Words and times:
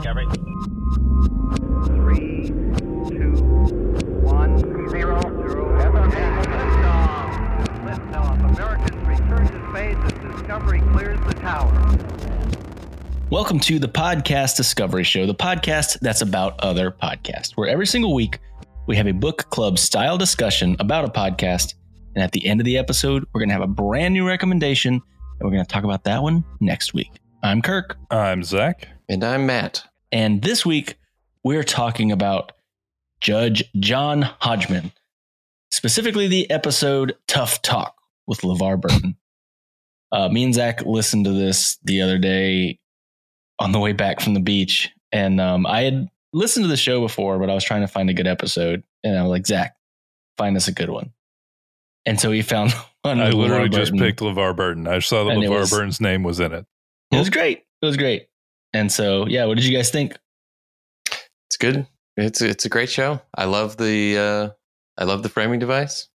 Discovery. 0.00 0.26
Three, 1.84 2.46
two, 2.46 3.34
one, 4.22 4.58
zero, 4.88 5.20
zero. 5.20 5.20
Liftoff. 5.78 7.66
Liftoff. 7.84 8.50
Americans 8.50 9.06
return 9.06 9.46
to 9.46 9.70
space 9.70 9.98
as 10.02 10.36
Discovery 10.36 10.80
clears 10.92 11.20
the 11.26 11.34
tower. 11.34 11.70
Welcome 13.28 13.60
to 13.60 13.78
the 13.78 13.88
Podcast 13.88 14.56
Discovery 14.56 15.04
Show, 15.04 15.26
the 15.26 15.34
podcast 15.34 16.00
that's 16.00 16.22
about 16.22 16.58
other 16.60 16.90
podcasts, 16.90 17.52
where 17.56 17.68
every 17.68 17.86
single 17.86 18.14
week 18.14 18.38
we 18.86 18.96
have 18.96 19.06
a 19.06 19.12
book 19.12 19.50
club 19.50 19.78
style 19.78 20.16
discussion 20.16 20.76
about 20.80 21.04
a 21.04 21.08
podcast. 21.08 21.74
And 22.14 22.24
at 22.24 22.32
the 22.32 22.46
end 22.46 22.58
of 22.62 22.64
the 22.64 22.78
episode, 22.78 23.26
we're 23.34 23.40
going 23.40 23.50
to 23.50 23.54
have 23.54 23.60
a 23.60 23.66
brand 23.66 24.14
new 24.14 24.26
recommendation, 24.26 24.94
and 24.94 25.02
we're 25.42 25.50
going 25.50 25.62
to 25.62 25.70
talk 25.70 25.84
about 25.84 26.04
that 26.04 26.22
one 26.22 26.42
next 26.58 26.94
week. 26.94 27.10
I'm 27.42 27.60
Kirk. 27.60 27.98
I'm 28.10 28.42
Zach. 28.42 28.88
And 29.10 29.22
I'm 29.24 29.44
Matt. 29.44 29.82
And 30.12 30.42
this 30.42 30.64
week, 30.66 30.96
we're 31.44 31.62
talking 31.64 32.12
about 32.12 32.52
Judge 33.20 33.64
John 33.78 34.22
Hodgman, 34.22 34.92
specifically 35.70 36.26
the 36.26 36.50
episode 36.50 37.16
Tough 37.28 37.62
Talk 37.62 37.94
with 38.26 38.40
LeVar 38.40 38.80
Burton. 38.80 39.16
Uh, 40.12 40.28
me 40.28 40.42
and 40.42 40.52
Zach 40.52 40.84
listened 40.84 41.24
to 41.26 41.30
this 41.32 41.78
the 41.84 42.02
other 42.02 42.18
day 42.18 42.80
on 43.60 43.70
the 43.70 43.78
way 43.78 43.92
back 43.92 44.20
from 44.20 44.34
the 44.34 44.40
beach. 44.40 44.90
And 45.12 45.40
um, 45.40 45.64
I 45.66 45.82
had 45.82 46.08
listened 46.32 46.64
to 46.64 46.68
the 46.68 46.76
show 46.76 47.00
before, 47.00 47.38
but 47.38 47.48
I 47.48 47.54
was 47.54 47.62
trying 47.62 47.82
to 47.82 47.86
find 47.86 48.10
a 48.10 48.12
good 48.12 48.26
episode. 48.26 48.82
And 49.04 49.16
I 49.16 49.22
was 49.22 49.30
like, 49.30 49.46
Zach, 49.46 49.76
find 50.36 50.56
us 50.56 50.66
a 50.66 50.72
good 50.72 50.90
one. 50.90 51.12
And 52.06 52.18
so 52.18 52.32
he 52.32 52.42
found 52.42 52.72
one. 53.02 53.20
I 53.20 53.30
literally 53.30 53.68
LeVar 53.68 53.72
just 53.72 53.92
Burton. 53.92 54.06
picked 54.08 54.18
LeVar 54.18 54.56
Burton. 54.56 54.88
I 54.88 54.98
saw 54.98 55.22
that 55.22 55.30
And 55.30 55.44
LeVar 55.44 55.60
was- 55.60 55.70
Burton's 55.70 56.00
name 56.00 56.24
was 56.24 56.40
in 56.40 56.52
it. 56.54 56.66
It 57.12 57.16
was 57.16 57.30
great. 57.30 57.58
It 57.80 57.86
was 57.86 57.96
great. 57.96 58.26
And 58.72 58.90
so, 58.90 59.26
yeah, 59.26 59.46
what 59.46 59.56
did 59.56 59.66
you 59.66 59.76
guys 59.76 59.90
think? 59.90 60.16
It's 61.48 61.56
good. 61.58 61.86
It's 62.16 62.40
it's 62.42 62.64
a 62.64 62.68
great 62.68 62.90
show. 62.90 63.20
I 63.34 63.44
love 63.44 63.76
the 63.76 64.18
uh 64.18 64.48
I 64.98 65.04
love 65.04 65.22
the 65.22 65.28
framing 65.28 65.58
device. 65.58 66.08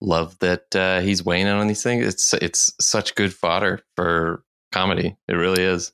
Love 0.00 0.38
that 0.40 0.74
uh 0.76 1.00
he's 1.00 1.24
weighing 1.24 1.46
in 1.46 1.54
on 1.54 1.66
these 1.66 1.82
things. 1.82 2.06
It's 2.06 2.34
it's 2.34 2.72
such 2.80 3.14
good 3.14 3.32
fodder 3.34 3.80
for 3.96 4.44
comedy. 4.72 5.16
It 5.28 5.34
really 5.34 5.62
is. 5.62 5.92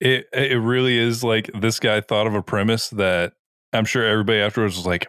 It 0.00 0.26
it 0.32 0.58
really 0.60 0.98
is 0.98 1.22
like 1.22 1.50
this 1.58 1.80
guy 1.80 2.00
thought 2.00 2.26
of 2.26 2.34
a 2.34 2.42
premise 2.42 2.88
that 2.90 3.32
I'm 3.72 3.84
sure 3.84 4.04
everybody 4.04 4.40
afterwards 4.40 4.76
was 4.76 4.86
like, 4.86 5.08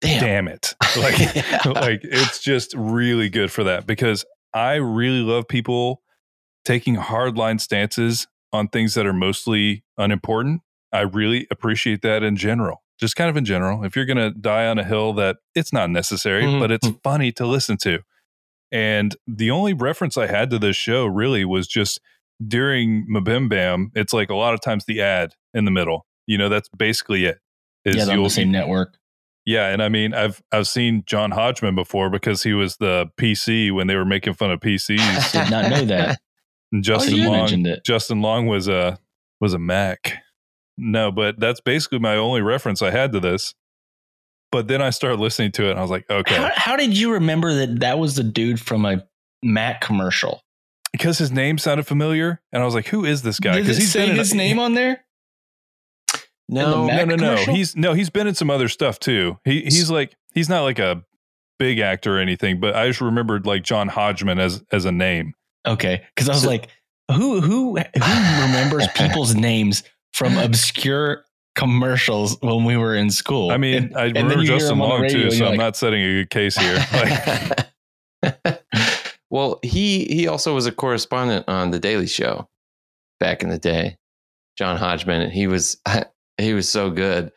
damn 0.00 0.48
it. 0.48 0.74
Like 0.96 1.18
Yeah. 1.34 1.62
like 1.66 2.00
it's 2.02 2.42
just 2.42 2.74
really 2.76 3.28
good 3.28 3.52
for 3.52 3.64
that 3.64 3.86
because 3.86 4.24
I 4.52 4.74
really 4.74 5.20
love 5.20 5.46
people 5.46 6.02
taking 6.64 6.96
hardline 6.96 7.60
stances 7.60 8.26
on 8.52 8.68
things 8.68 8.94
that 8.94 9.06
are 9.06 9.12
mostly 9.12 9.84
unimportant. 9.96 10.62
I 10.92 11.00
really 11.02 11.46
appreciate 11.50 12.02
that 12.02 12.22
in 12.22 12.36
general. 12.36 12.82
Just 12.98 13.14
kind 13.14 13.28
of 13.30 13.36
in 13.36 13.44
general. 13.44 13.84
If 13.84 13.94
you're 13.94 14.06
going 14.06 14.16
to 14.16 14.30
die 14.30 14.66
on 14.66 14.78
a 14.78 14.84
hill 14.84 15.12
that 15.14 15.36
it's 15.54 15.72
not 15.72 15.90
necessary, 15.90 16.42
Mhm. 16.44 16.58
but 16.60 16.70
it's 16.70 16.88
funny 17.04 17.30
to 17.32 17.46
listen 17.46 17.76
to. 17.78 18.00
And 18.72 19.14
the 19.26 19.50
only 19.50 19.72
reference 19.72 20.16
I 20.16 20.26
had 20.26 20.50
to 20.50 20.58
this 20.58 20.76
show 20.76 21.06
really 21.06 21.44
was 21.44 21.66
just 21.68 22.00
during 22.46 23.06
MBMBaM. 23.08 23.90
It's 23.94 24.12
like 24.12 24.30
a 24.30 24.34
lot 24.34 24.54
of 24.54 24.60
times 24.60 24.84
the 24.84 25.00
ad 25.00 25.34
in 25.54 25.64
the 25.64 25.70
middle. 25.70 26.06
You 26.26 26.38
know, 26.38 26.48
that's 26.48 26.68
basically 26.70 27.24
it. 27.24 27.38
Is 27.84 27.96
yeah, 27.96 28.02
on 28.04 28.10
you'll- 28.14 28.24
the 28.24 28.30
same 28.30 28.50
network. 28.50 28.96
yeah, 29.46 29.68
and 29.68 29.82
I 29.82 29.88
mean, 29.88 30.12
I've 30.12 30.42
I've 30.52 30.68
seen 30.68 31.02
John 31.06 31.30
Hodgman 31.30 31.74
before 31.74 32.10
because 32.10 32.42
he 32.42 32.52
was 32.52 32.76
the 32.76 33.06
PC 33.18 33.70
when 33.70 33.86
they 33.86 33.96
were 33.96 34.04
making 34.04 34.34
fun 34.34 34.50
of 34.50 34.60
PCs. 34.60 35.32
Did 35.32 35.50
not 35.50 35.70
know 35.70 35.84
that. 35.86 36.18
And 36.72 36.80
oh, 36.80 36.82
Justin 36.82 37.20
Oh, 37.20 37.24
Long, 37.24 37.32
mentioned 37.32 37.66
it. 37.66 37.84
Justin 37.84 38.20
Long 38.20 38.46
was 38.46 38.68
a 38.68 38.98
was 39.40 39.54
a 39.54 39.58
Mac. 39.58 40.14
No, 40.76 41.10
but 41.10 41.40
that's 41.40 41.60
basically 41.60 41.98
my 41.98 42.16
only 42.16 42.40
reference 42.40 42.82
I 42.82 42.90
had 42.90 43.12
to 43.12 43.20
this. 43.20 43.54
But 44.50 44.68
then 44.68 44.80
I 44.80 44.90
started 44.90 45.20
listening 45.20 45.52
to 45.52 45.66
it, 45.66 45.70
and 45.72 45.78
I 45.78 45.82
was 45.82 45.90
like, 45.90 46.08
okay, 46.08 46.34
How, 46.36 46.50
how 46.54 46.76
did 46.76 46.96
you 46.96 47.12
remember 47.12 47.52
that 47.54 47.80
that 47.80 47.98
was 47.98 48.16
the 48.16 48.22
dude 48.22 48.60
from 48.60 48.84
a 48.86 49.04
Mac 49.42 49.80
commercial? 49.80 50.42
because 50.92 51.18
his 51.18 51.30
name 51.30 51.58
sounded 51.58 51.86
familiar, 51.86 52.40
and 52.50 52.62
I 52.62 52.64
was 52.64 52.74
like, 52.74 52.86
who 52.86 53.04
is 53.04 53.20
this 53.22 53.38
guy? 53.38 53.56
Did 53.56 53.64
Because 53.64 53.76
it 53.76 53.80
he's 53.82 53.92
say 53.92 54.00
been 54.06 54.10
in 54.12 54.16
his 54.16 54.32
name 54.34 54.58
on 54.58 54.72
there? 54.74 55.04
No, 56.48 56.86
Mac 56.86 57.06
no, 57.06 57.14
no, 57.14 57.16
no. 57.16 57.30
commercial? 57.34 57.54
He's 57.54 57.76
no, 57.76 57.92
he's 57.92 58.08
been 58.10 58.26
in 58.26 58.34
some 58.34 58.50
other 58.50 58.68
stuff 58.68 58.98
too. 58.98 59.38
He 59.44 59.62
he's 59.62 59.90
like 59.90 60.16
he's 60.34 60.48
not 60.48 60.62
like 60.62 60.78
a 60.78 61.04
big 61.58 61.78
actor 61.78 62.16
or 62.16 62.20
anything, 62.20 62.58
but 62.58 62.74
I 62.74 62.86
just 62.88 63.00
remembered 63.02 63.44
like 63.44 63.64
John 63.64 63.88
Hodgman 63.88 64.38
as 64.38 64.64
as 64.72 64.86
a 64.86 64.92
name. 64.92 65.34
Okay, 65.66 66.02
because 66.14 66.28
I 66.28 66.32
was 66.32 66.42
So- 66.42 66.48
like, 66.48 66.68
who 67.10 67.40
who 67.40 67.76
who 67.76 68.42
remembers 68.42 68.86
people's 68.94 69.34
names 69.34 69.82
from 70.12 70.36
obscure 70.38 71.24
commercials 71.54 72.36
when 72.40 72.64
we 72.64 72.76
were 72.76 72.94
in 72.94 73.10
school? 73.10 73.50
I 73.50 73.56
mean, 73.56 73.74
And- 73.84 73.96
I 73.96 74.04
and 74.06 74.16
remember 74.16 74.44
Justin 74.44 74.74
him 74.74 74.82
on 74.82 74.88
the 74.88 74.94
Long 74.94 75.08
too, 75.08 75.30
so 75.30 75.36
you're 75.36 75.46
I'm 75.46 75.50
like- 75.52 75.58
not 75.58 75.76
setting 75.76 76.02
a 76.02 76.12
good 76.22 76.30
case 76.30 76.56
here. 76.56 76.78
Like, 78.22 78.62
well, 79.30 79.60
he 79.62 80.04
he 80.06 80.26
also 80.26 80.54
was 80.54 80.66
a 80.66 80.72
correspondent 80.72 81.44
on 81.48 81.70
the 81.70 81.78
Daily 81.78 82.06
Show 82.06 82.48
back 83.20 83.42
in 83.42 83.48
the 83.50 83.58
day. 83.58 83.96
John 84.56 84.76
Hodgman, 84.76 85.20
and 85.20 85.32
he 85.32 85.46
was 85.46 85.76
he 86.38 86.52
was 86.54 86.68
so 86.68 86.90
good. 86.90 87.30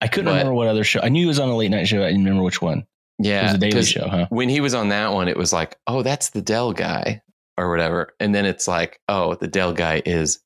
I 0.00 0.08
couldn't 0.08 0.26
but- 0.26 0.32
remember 0.32 0.52
what 0.54 0.68
other 0.68 0.84
show. 0.84 1.00
I 1.02 1.08
knew 1.08 1.20
he 1.20 1.26
was 1.26 1.38
on 1.40 1.48
a 1.48 1.56
late 1.56 1.70
night 1.70 1.88
show. 1.88 2.02
I 2.02 2.08
didn't 2.08 2.24
remember 2.24 2.42
which 2.44 2.60
one. 2.60 2.80
It 3.18 3.26
Yeah, 3.26 3.44
was 3.44 3.54
a 3.54 3.58
Daily 3.58 3.72
'cause 3.72 3.88
Show, 3.88 4.06
huh? 4.08 4.26
when 4.28 4.50
he 4.50 4.60
was 4.60 4.74
on 4.74 4.90
that 4.90 5.12
one, 5.14 5.26
it 5.28 5.38
was 5.38 5.50
like, 5.52 5.78
oh, 5.86 6.02
that's 6.02 6.30
the 6.30 6.42
Dell 6.42 6.72
guy 6.74 7.22
or 7.58 7.70
whatever. 7.70 8.14
And 8.20 8.34
then 8.34 8.44
it's 8.44 8.68
like, 8.68 9.00
oh, 9.08 9.34
the 9.34 9.48
Dell 9.48 9.72
guy 9.72 10.02
is 10.04 10.40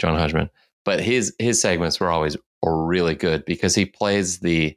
John 0.00 0.18
Hodgman. 0.18 0.50
But 0.84 1.00
his 1.00 1.34
his 1.38 1.60
segments 1.60 1.98
were 2.00 2.10
always 2.10 2.36
really 2.62 3.14
good 3.14 3.44
because 3.44 3.74
he 3.74 3.86
plays 3.86 4.38
the 4.40 4.76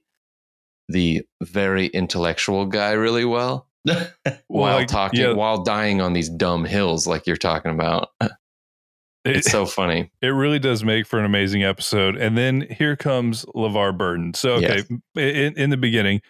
the 0.88 1.24
very 1.42 1.88
intellectual 1.88 2.66
guy 2.66 2.92
really 2.92 3.26
well 3.26 3.68
while 4.48 4.78
like, 4.78 4.88
talking 4.88 5.22
yeah. 5.22 5.34
while 5.34 5.64
dying 5.64 6.02
on 6.02 6.14
these 6.14 6.30
dumb 6.30 6.66
hills 6.66 7.06
like 7.08 7.28
you're 7.28 7.38
talking 7.38 7.72
about. 7.72 8.10
it, 8.22 8.32
It's 9.38 9.52
so 9.52 9.66
funny. 9.66 10.12
it 10.22 10.30
really 10.30 10.60
does 10.60 10.84
make 10.84 11.06
for 11.06 11.20
an 11.20 11.26
amazing 11.26 11.64
episode. 11.64 12.16
And 12.16 12.38
then 12.38 12.66
here 12.70 12.96
comes 12.96 13.46
LeVar 13.56 13.98
Burton. 13.98 14.34
So, 14.34 14.54
okay, 14.54 14.84
in, 15.16 15.54
in 15.54 15.70
the 15.70 15.78
beginning, 15.78 16.22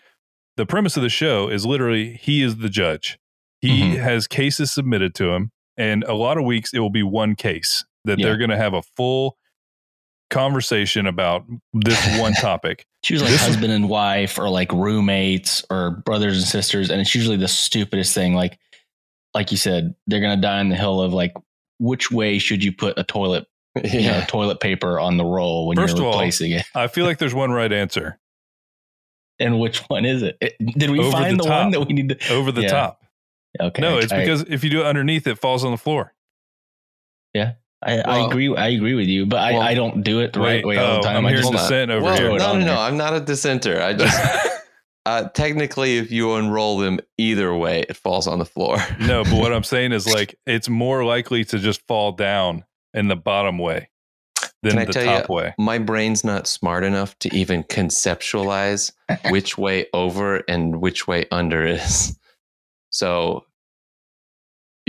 the 0.57 0.65
premise 0.65 0.97
of 0.97 1.03
the 1.03 1.09
show 1.09 1.47
is 1.47 1.65
literally 1.65 2.15
he 2.15 2.41
is 2.43 2.57
the 2.57 2.69
judge. 2.69 3.17
He 3.61 3.81
Mhm. 3.95 3.97
has 4.01 4.27
cases 4.27 4.71
submitted 4.71 5.13
to 5.15 5.31
him, 5.33 5.51
and 5.77 6.03
a 6.05 6.13
lot 6.13 6.37
of 6.37 6.45
weeks 6.45 6.73
it 6.73 6.79
will 6.79 6.89
be 6.89 7.03
one 7.03 7.35
case 7.35 7.83
that 8.05 8.17
Yeah. 8.19 8.25
they're 8.27 8.37
going 8.37 8.49
to 8.51 8.57
have 8.57 8.73
a 8.73 8.81
full 8.81 9.37
conversation 10.29 11.07
about 11.07 11.45
this 11.73 12.19
one 12.19 12.33
topic. 12.41 12.85
She 13.03 13.13
was 13.15 13.23
like 13.23 13.31
This- 13.31 13.45
husband 13.45 13.73
and 13.73 13.89
wife, 13.89 14.37
or 14.37 14.49
like 14.49 14.71
roommates, 14.71 15.63
or 15.69 15.91
brothers 16.05 16.37
and 16.37 16.45
sisters, 16.45 16.89
and 16.89 17.01
it's 17.01 17.15
usually 17.15 17.37
the 17.37 17.47
stupidest 17.47 18.13
thing. 18.13 18.33
Like, 18.35 18.59
like 19.33 19.51
you 19.51 19.57
said, 19.57 19.95
they're 20.07 20.21
gonna 20.21 20.37
die 20.41 20.59
on 20.59 20.69
the 20.69 20.75
hill 20.75 21.01
of 21.01 21.13
like, 21.13 21.33
which 21.79 22.11
way 22.11 22.37
should 22.39 22.63
you 22.63 22.71
put 22.71 22.97
a 22.99 23.03
toilet, 23.03 23.47
you 23.83 24.01
know, 24.03 24.23
toilet 24.27 24.59
paper 24.59 24.99
on 24.99 25.17
the 25.17 25.25
roll 25.25 25.67
when 25.67 25.77
First 25.77 25.97
you're 25.97 26.07
of 26.07 26.13
all, 26.13 26.19
replacing 26.19 26.51
it? 26.51 26.65
I 26.75 26.87
feel 26.87 27.05
like 27.05 27.17
there's 27.17 27.33
one 27.35 27.51
right 27.51 27.71
answer 27.71 28.19
And 29.39 29.57
which 29.59 29.79
one 29.87 30.03
is 30.05 30.21
it? 30.21 30.37
It- 30.41 30.55
Did 30.77 30.89
we 30.91 30.99
Over 30.99 31.11
find 31.11 31.39
the 31.39 31.43
the, 31.43 31.49
one 31.49 31.71
that 31.71 31.79
we 31.87 31.93
need 31.93 32.09
to? 32.09 32.33
over 32.33 32.51
the 32.51 32.63
Yeah. 32.63 32.67
top. 32.67 32.98
Okay, 33.59 33.81
No, 33.81 33.97
it's 33.97 34.11
I- 34.11 34.19
because 34.19 34.41
if 34.43 34.63
you 34.63 34.69
do 34.69 34.81
it 34.81 34.85
underneath, 34.85 35.27
it 35.27 35.37
falls 35.37 35.63
on 35.63 35.71
the 35.71 35.77
floor. 35.77 36.13
Yeah. 37.33 37.53
I, 37.81 37.99
I 37.99 38.25
agree. 38.25 38.53
I 38.55 38.69
agree 38.69 38.93
with 38.93 39.07
you, 39.07 39.25
but 39.25 39.39
I, 39.39 39.53
Well, 39.53 39.61
I 39.61 39.73
don't 39.73 40.03
do 40.03 40.19
it 40.19 40.33
the 40.33 40.41
right 40.41 40.65
way 40.65 40.77
all 40.77 40.93
oh, 40.93 40.95
the 40.97 41.01
time. 41.01 41.17
I'm 41.17 41.25
I 41.25 41.29
hearing 41.29 41.43
just 41.43 41.53
dissent 41.53 41.91
over 41.91 42.03
well, 42.03 42.17
here. 42.17 42.37
No, 42.37 42.59
no, 42.59 42.65
no. 42.65 42.77
I'm 42.79 42.97
not 42.97 43.13
a 43.13 43.21
dissenter. 43.21 43.81
I 43.81 43.93
just 43.93 44.61
uh, 45.05 45.29
technically, 45.29 45.97
if 45.97 46.11
you 46.11 46.33
unroll 46.33 46.77
them 46.77 46.99
either 47.17 47.55
way, 47.55 47.85
it 47.87 47.95
falls 47.95 48.27
on 48.27 48.39
the 48.39 48.45
floor. 48.45 48.77
no, 48.99 49.23
but 49.23 49.33
what 49.33 49.53
I'm 49.53 49.63
saying 49.63 49.93
is 49.93 50.05
like 50.07 50.35
it's 50.45 50.67
more 50.67 51.05
likely 51.05 51.45
to 51.45 51.59
just 51.59 51.81
fall 51.87 52.11
down 52.11 52.65
in 52.93 53.07
the 53.07 53.15
bottom 53.15 53.57
way 53.57 53.89
than 54.61 54.71
Can 54.71 54.79
I 54.79 54.85
the 54.85 54.93
tell 54.93 55.05
top 55.05 55.29
you, 55.29 55.35
way. 55.35 55.53
my 55.57 55.77
brain's 55.77 56.25
not 56.25 56.47
smart 56.47 56.83
enough 56.83 57.17
to 57.19 57.33
even 57.33 57.63
conceptualize 57.63 58.91
which 59.29 59.57
way 59.57 59.85
over 59.93 60.43
and 60.49 60.81
which 60.81 61.07
way 61.07 61.25
under 61.31 61.65
is. 61.65 62.19
So 62.89 63.45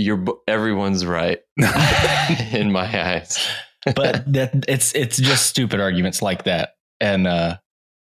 you're 0.00 0.24
everyone's 0.48 1.04
right 1.06 1.40
in 2.52 2.72
my 2.72 3.14
eyes. 3.16 3.46
but 3.94 4.30
that 4.32 4.64
it's 4.68 4.94
it's 4.94 5.16
just 5.16 5.46
stupid 5.46 5.80
arguments 5.80 6.22
like 6.22 6.44
that, 6.44 6.70
and 7.00 7.26
uh, 7.26 7.56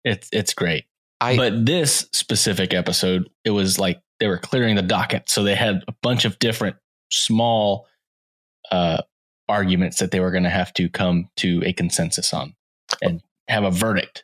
it's 0.03 0.29
it's 0.31 0.53
great. 0.53 0.85
I 1.19 1.35
but 1.37 1.65
this 1.65 2.07
specific 2.13 2.73
episode, 2.73 3.29
it 3.45 3.51
was 3.51 3.77
like 3.77 4.01
they 4.19 4.27
were 4.27 4.37
clearing 4.39 4.75
the 4.75 4.81
docket, 4.81 5.29
so 5.29 5.43
they 5.43 5.55
had 5.55 5.83
a 5.87 5.93
bunch 6.01 6.25
of 6.25 6.39
different 6.39 6.77
small 7.11 7.87
uh, 8.71 9.01
arguments 9.49 9.99
that 9.99 10.11
they 10.11 10.19
were 10.19 10.31
going 10.31 10.43
to 10.43 10.49
have 10.49 10.73
to 10.75 10.89
come 10.89 11.29
to 11.37 11.61
a 11.65 11.73
consensus 11.73 12.33
on 12.33 12.55
and 13.01 13.21
have 13.47 13.63
a 13.63 13.71
verdict. 13.71 14.23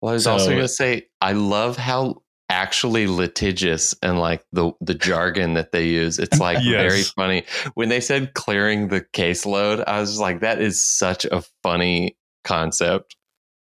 Well, 0.00 0.10
I 0.10 0.14
was 0.14 0.24
So- 0.24 0.32
also 0.32 0.48
going 0.48 0.58
to 0.60 0.68
say, 0.68 1.06
I 1.20 1.32
love 1.32 1.76
how 1.76 2.21
actually 2.62 3.06
litigious 3.06 3.94
and 4.02 4.18
like 4.18 4.44
the 4.52 4.72
the 4.80 4.94
jargon 4.94 5.54
that 5.54 5.72
they 5.72 5.86
use. 5.88 6.18
It's 6.18 6.38
like 6.38 6.58
Yes. 6.62 6.72
very 6.92 7.02
funny. 7.02 7.44
When 7.74 7.88
they 7.88 8.00
said 8.00 8.34
clearing 8.34 8.88
the 8.88 9.00
caseload, 9.00 9.82
I 9.86 10.00
was 10.00 10.18
like, 10.20 10.40
that 10.40 10.60
is 10.62 10.84
such 10.86 11.24
a 11.24 11.42
funny 11.62 12.16
concept 12.44 13.16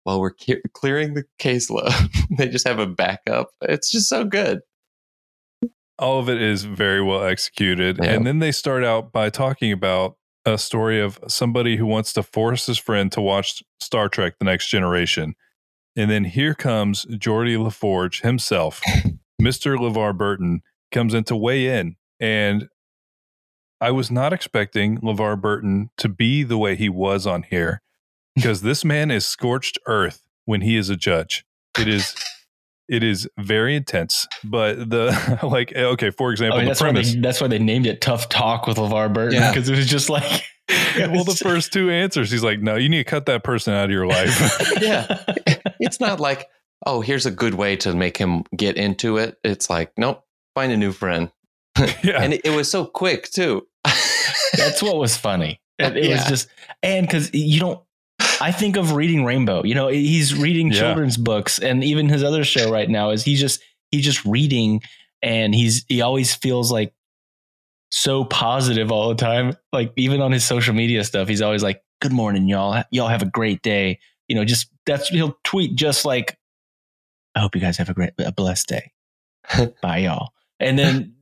while 0.04 0.20
we're 0.20 0.32
ke- 0.32 0.62
clearing 0.72 1.14
the 1.14 1.24
caseload. 1.38 1.92
they 2.38 2.48
just 2.48 2.66
have 2.66 2.78
a 2.78 2.86
backup. 2.86 3.48
It's 3.62 3.90
just 3.90 4.08
so 4.08 4.24
good. 4.24 4.60
all 5.98 6.18
of 6.18 6.28
it 6.28 6.40
is 6.40 6.64
very 6.64 7.02
well 7.02 7.24
executed. 7.24 7.98
Yeah. 8.02 8.10
And 8.12 8.26
then 8.26 8.38
they 8.38 8.52
start 8.52 8.84
out 8.84 9.12
by 9.12 9.30
talking 9.30 9.72
about 9.72 10.16
a 10.44 10.58
story 10.58 11.00
of 11.00 11.18
somebody 11.26 11.76
who 11.76 11.86
wants 11.86 12.12
to 12.12 12.22
force 12.22 12.66
his 12.66 12.78
friend 12.78 13.10
to 13.12 13.20
watch 13.20 13.62
Star 13.80 14.08
Trek 14.08 14.34
The 14.38 14.44
Next 14.44 14.68
Generation. 14.68 15.34
And 15.96 16.10
then 16.10 16.24
here 16.24 16.54
comes 16.54 17.06
Geordi 17.06 17.58
La 17.62 17.70
Forge 17.70 18.20
himself, 18.20 18.82
Mr. 19.42 19.76
LeVar 19.78 20.16
Burton, 20.16 20.60
comes 20.92 21.14
in 21.14 21.24
to 21.24 21.36
weigh 21.36 21.66
in. 21.78 21.96
And 22.20 22.68
I 23.80 23.90
was 23.90 24.10
not 24.10 24.32
expecting 24.32 24.98
LeVar 24.98 25.40
Burton 25.40 25.90
to 25.98 26.08
be 26.08 26.42
the 26.42 26.58
way 26.58 26.76
he 26.76 26.88
was 26.88 27.26
on 27.26 27.42
here 27.44 27.82
because 28.34 28.62
this 28.62 28.84
man 28.84 29.10
is 29.10 29.26
scorched 29.26 29.78
earth 29.86 30.26
when 30.44 30.60
he 30.60 30.76
is 30.76 30.88
a 30.90 30.96
judge. 30.96 31.44
It 31.78 31.88
is 31.88 32.14
it 32.88 33.02
is 33.02 33.28
very 33.38 33.74
intense, 33.74 34.26
but 34.44 34.88
the 34.90 35.38
like 35.50 35.72
eh, 35.74 35.82
okay, 35.84 36.10
for 36.10 36.28
I 36.30 36.32
example, 36.32 36.56
oh, 36.56 36.60
mean, 36.60 36.66
the 36.66 36.70
that's 36.70 36.80
why 36.80 36.86
premise 36.86 37.14
they 37.14 37.20
that's 37.20 37.40
why 37.40 37.48
they 37.48 37.58
named 37.58 37.86
it 37.86 38.00
"Tough 38.00 38.28
Talk" 38.28 38.66
with 38.66 38.76
LeVar 38.78 39.12
Burton 39.12 39.34
Yeah. 39.34 39.50
because 39.52 39.68
it 39.68 39.76
was 39.76 39.86
just 39.86 40.08
like 40.08 40.44
well, 40.98 41.24
the 41.24 41.38
first 41.40 41.72
two 41.72 41.90
answers, 41.90 42.30
he's 42.30 42.42
like, 42.42 42.60
"No, 42.60 42.74
you 42.76 42.88
need 42.88 42.98
to 42.98 43.04
cut 43.04 43.26
that 43.26 43.44
person 43.44 43.72
out 43.74 43.84
of 43.86 43.90
your 43.90 44.06
life." 44.06 44.36
Yeah. 44.80 45.22
It's 45.80 46.00
not 46.00 46.20
like, 46.20 46.48
oh, 46.86 47.00
here's 47.00 47.26
a 47.26 47.30
good 47.30 47.54
way 47.54 47.76
to 47.76 47.94
make 47.94 48.16
him 48.16 48.44
get 48.56 48.76
into 48.76 49.18
it. 49.18 49.36
It's 49.44 49.68
like, 49.70 49.92
nope, 49.96 50.24
find 50.54 50.72
a 50.72 50.76
new 50.76 50.92
friend. 50.92 51.30
yeah, 52.02 52.22
And 52.22 52.32
it, 52.34 52.40
it 52.44 52.50
was 52.50 52.70
so 52.70 52.86
quick 52.86 53.30
too. 53.30 53.66
That's 54.56 54.82
what 54.82 54.96
was 54.96 55.16
funny. 55.16 55.60
It, 55.78 55.96
it 55.96 56.10
was 56.10 56.24
just 56.24 56.48
and 56.82 57.06
because 57.06 57.32
you 57.34 57.60
don't. 57.60 57.80
I 58.40 58.50
think 58.52 58.76
of 58.76 58.92
reading 58.92 59.24
Rainbow. 59.24 59.62
You 59.64 59.74
know, 59.74 59.88
he's 59.88 60.34
reading 60.34 60.68
Yeah. 60.72 60.80
children's 60.80 61.16
books, 61.16 61.58
and 61.58 61.84
even 61.84 62.08
his 62.08 62.22
other 62.24 62.44
show 62.44 62.70
right 62.70 62.88
now 62.88 63.10
is 63.10 63.22
he's 63.22 63.40
just 63.40 63.62
he's 63.90 64.04
just 64.04 64.24
reading, 64.24 64.82
and 65.22 65.54
he's 65.54 65.84
he 65.88 66.00
always 66.00 66.34
feels 66.34 66.72
like 66.72 66.92
so 67.90 68.24
positive 68.24 68.90
all 68.90 69.08
the 69.08 69.14
time. 69.14 69.56
Like 69.72 69.92
even 69.96 70.20
on 70.20 70.32
his 70.32 70.44
social 70.44 70.74
media 70.74 71.04
stuff, 71.04 71.28
he's 71.28 71.42
always 71.42 71.62
like, 71.62 71.82
"Good 72.00 72.12
morning, 72.12 72.48
y'all. 72.48 72.82
Y'all 72.90 73.08
have 73.08 73.22
a 73.22 73.30
great 73.30 73.62
day." 73.62 73.98
You 74.28 74.36
know, 74.36 74.44
just 74.44 74.68
that's 74.86 75.08
he'll 75.08 75.38
tweet 75.44 75.76
just 75.76 76.04
like, 76.04 76.38
"I 77.34 77.40
hope 77.40 77.54
you 77.54 77.60
guys 77.60 77.76
have 77.78 77.88
a 77.88 77.94
great, 77.94 78.12
a 78.18 78.32
blessed 78.32 78.68
day." 78.68 78.92
Bye, 79.82 79.98
y'all. 79.98 80.30
And 80.58 80.78
then 80.78 81.14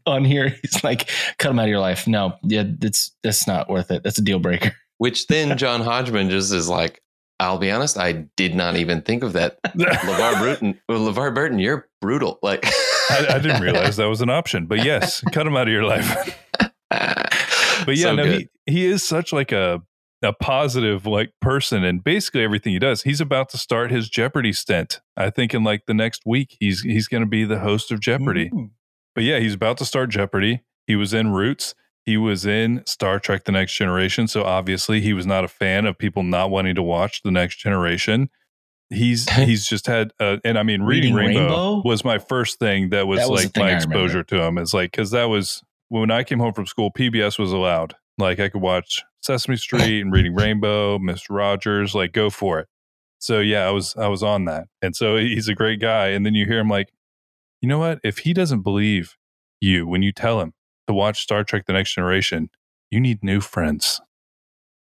on 0.06 0.24
here, 0.24 0.56
he's 0.62 0.82
like, 0.84 1.10
"Cut 1.38 1.50
him 1.50 1.58
out 1.58 1.64
of 1.64 1.70
your 1.70 1.80
life." 1.80 2.06
No, 2.06 2.34
yeah, 2.42 2.64
that's 2.66 3.14
that's 3.22 3.46
not 3.46 3.68
worth 3.68 3.90
it. 3.90 4.02
That's 4.02 4.18
a 4.18 4.22
deal 4.22 4.38
breaker. 4.38 4.72
Which 4.98 5.26
then 5.26 5.56
John 5.58 5.80
Hodgman 5.80 6.30
just 6.30 6.52
is 6.52 6.68
like, 6.68 7.02
I'll 7.38 7.58
be 7.58 7.70
honest, 7.70 7.98
I 7.98 8.12
did 8.36 8.54
not 8.54 8.76
even 8.76 9.02
think 9.02 9.22
of 9.22 9.34
that. 9.34 9.62
LeVar 9.62 10.38
Burton, 10.38 10.80
LeVar 10.90 11.34
Burton, 11.34 11.58
you're 11.58 11.88
brutal. 12.00 12.38
Like, 12.42 12.64
I, 13.10 13.26
I 13.34 13.38
didn't 13.38 13.62
realize 13.62 13.96
that 13.96 14.06
was 14.06 14.20
an 14.20 14.30
option, 14.30 14.66
but 14.66 14.84
yes, 14.84 15.22
cut 15.32 15.46
him 15.46 15.56
out 15.56 15.68
of 15.68 15.72
your 15.72 15.84
life. 15.84 16.42
But 17.84 17.96
yeah, 17.98 18.04
So 18.04 18.14
no, 18.14 18.24
good. 18.24 18.48
he, 18.66 18.72
he 18.72 18.86
is 18.86 19.02
such 19.02 19.32
like 19.32 19.52
a 19.52 19.82
a 20.22 20.32
positive 20.32 21.04
like 21.06 21.30
person, 21.42 21.84
and 21.84 22.02
basically 22.02 22.42
everything 22.42 22.72
he 22.72 22.78
does. 22.78 23.02
He's 23.02 23.20
about 23.20 23.50
to 23.50 23.58
start 23.58 23.90
his 23.90 24.08
Jeopardy 24.08 24.52
stint. 24.52 25.00
I 25.16 25.28
think 25.30 25.52
in 25.52 25.62
like 25.62 25.84
the 25.86 25.94
next 25.94 26.22
week, 26.24 26.56
he's 26.58 26.80
he's 26.80 27.06
going 27.06 27.20
to 27.22 27.28
be 27.28 27.44
the 27.44 27.58
host 27.58 27.92
of 27.92 28.00
Jeopardy. 28.00 28.48
Mm. 28.50 28.70
But 29.14 29.24
yeah, 29.24 29.38
he's 29.40 29.54
about 29.54 29.76
to 29.78 29.84
start 29.84 30.08
Jeopardy. 30.10 30.62
He 30.86 30.96
was 30.96 31.12
in 31.12 31.32
Roots. 31.32 31.74
He 32.06 32.16
was 32.16 32.46
in 32.46 32.82
Star 32.86 33.20
Trek: 33.20 33.44
The 33.44 33.52
Next 33.52 33.74
Generation. 33.74 34.26
So 34.26 34.42
obviously, 34.42 35.00
he 35.02 35.12
was 35.12 35.26
not 35.26 35.44
a 35.44 35.48
fan 35.48 35.84
of 35.84 35.98
people 35.98 36.22
not 36.22 36.50
wanting 36.50 36.76
to 36.76 36.82
watch 36.82 37.22
The 37.22 37.30
Next 37.30 37.56
Generation. 37.58 38.30
He's 38.90 39.28
he's 39.30 39.66
just 39.66 39.86
had, 39.86 40.12
uh, 40.20 40.36
and 40.44 40.58
I 40.58 40.62
mean, 40.62 40.82
reading, 40.82 41.14
Reading 41.14 41.36
Rainbow, 41.36 41.54
Rainbow? 41.74 41.82
was 41.84 42.04
my 42.04 42.18
first 42.18 42.58
thing 42.58 42.90
that 42.90 43.06
was 43.06 43.20
That 43.20 43.30
was 43.30 43.44
like 43.44 43.56
my 43.56 43.62
I 43.62 43.66
remember. 43.72 43.76
exposure 43.76 44.22
to 44.24 44.42
him. 44.42 44.58
It's 44.58 44.72
like 44.74 44.92
because 44.92 45.10
that 45.10 45.24
was 45.24 45.62
when 45.88 46.10
I 46.10 46.22
came 46.24 46.38
home 46.38 46.52
from 46.52 46.66
school. 46.66 46.90
PBS 46.92 47.38
was 47.38 47.52
allowed. 47.52 47.94
Like 48.18 48.38
I 48.40 48.48
could 48.48 48.62
watch 48.62 49.02
Sesame 49.22 49.56
Street 49.56 50.00
and 50.00 50.12
Reading 50.12 50.34
Rainbow, 50.34 50.98
miss 50.98 51.28
Rogers. 51.28 51.94
Like 51.94 52.12
go 52.12 52.30
for 52.30 52.60
it. 52.60 52.68
So 53.18 53.40
yeah, 53.40 53.66
I 53.66 53.70
was 53.70 53.96
I 53.96 54.08
was 54.08 54.22
on 54.22 54.44
that, 54.44 54.68
and 54.82 54.94
so 54.94 55.16
he's 55.16 55.48
a 55.48 55.54
great 55.54 55.80
guy. 55.80 56.08
And 56.08 56.24
then 56.24 56.34
you 56.34 56.46
hear 56.46 56.58
him 56.60 56.68
like, 56.68 56.92
you 57.60 57.68
know 57.68 57.78
what? 57.78 57.98
If 58.04 58.18
he 58.18 58.32
doesn't 58.32 58.60
believe 58.62 59.16
you 59.60 59.86
when 59.86 60.02
you 60.02 60.12
tell 60.12 60.40
him 60.40 60.52
to 60.86 60.94
watch 60.94 61.20
Star 61.22 61.42
Trek: 61.42 61.64
The 61.66 61.72
Next 61.72 61.94
Generation, 61.94 62.50
you 62.90 63.00
need 63.00 63.24
new 63.24 63.40
friends. 63.40 64.00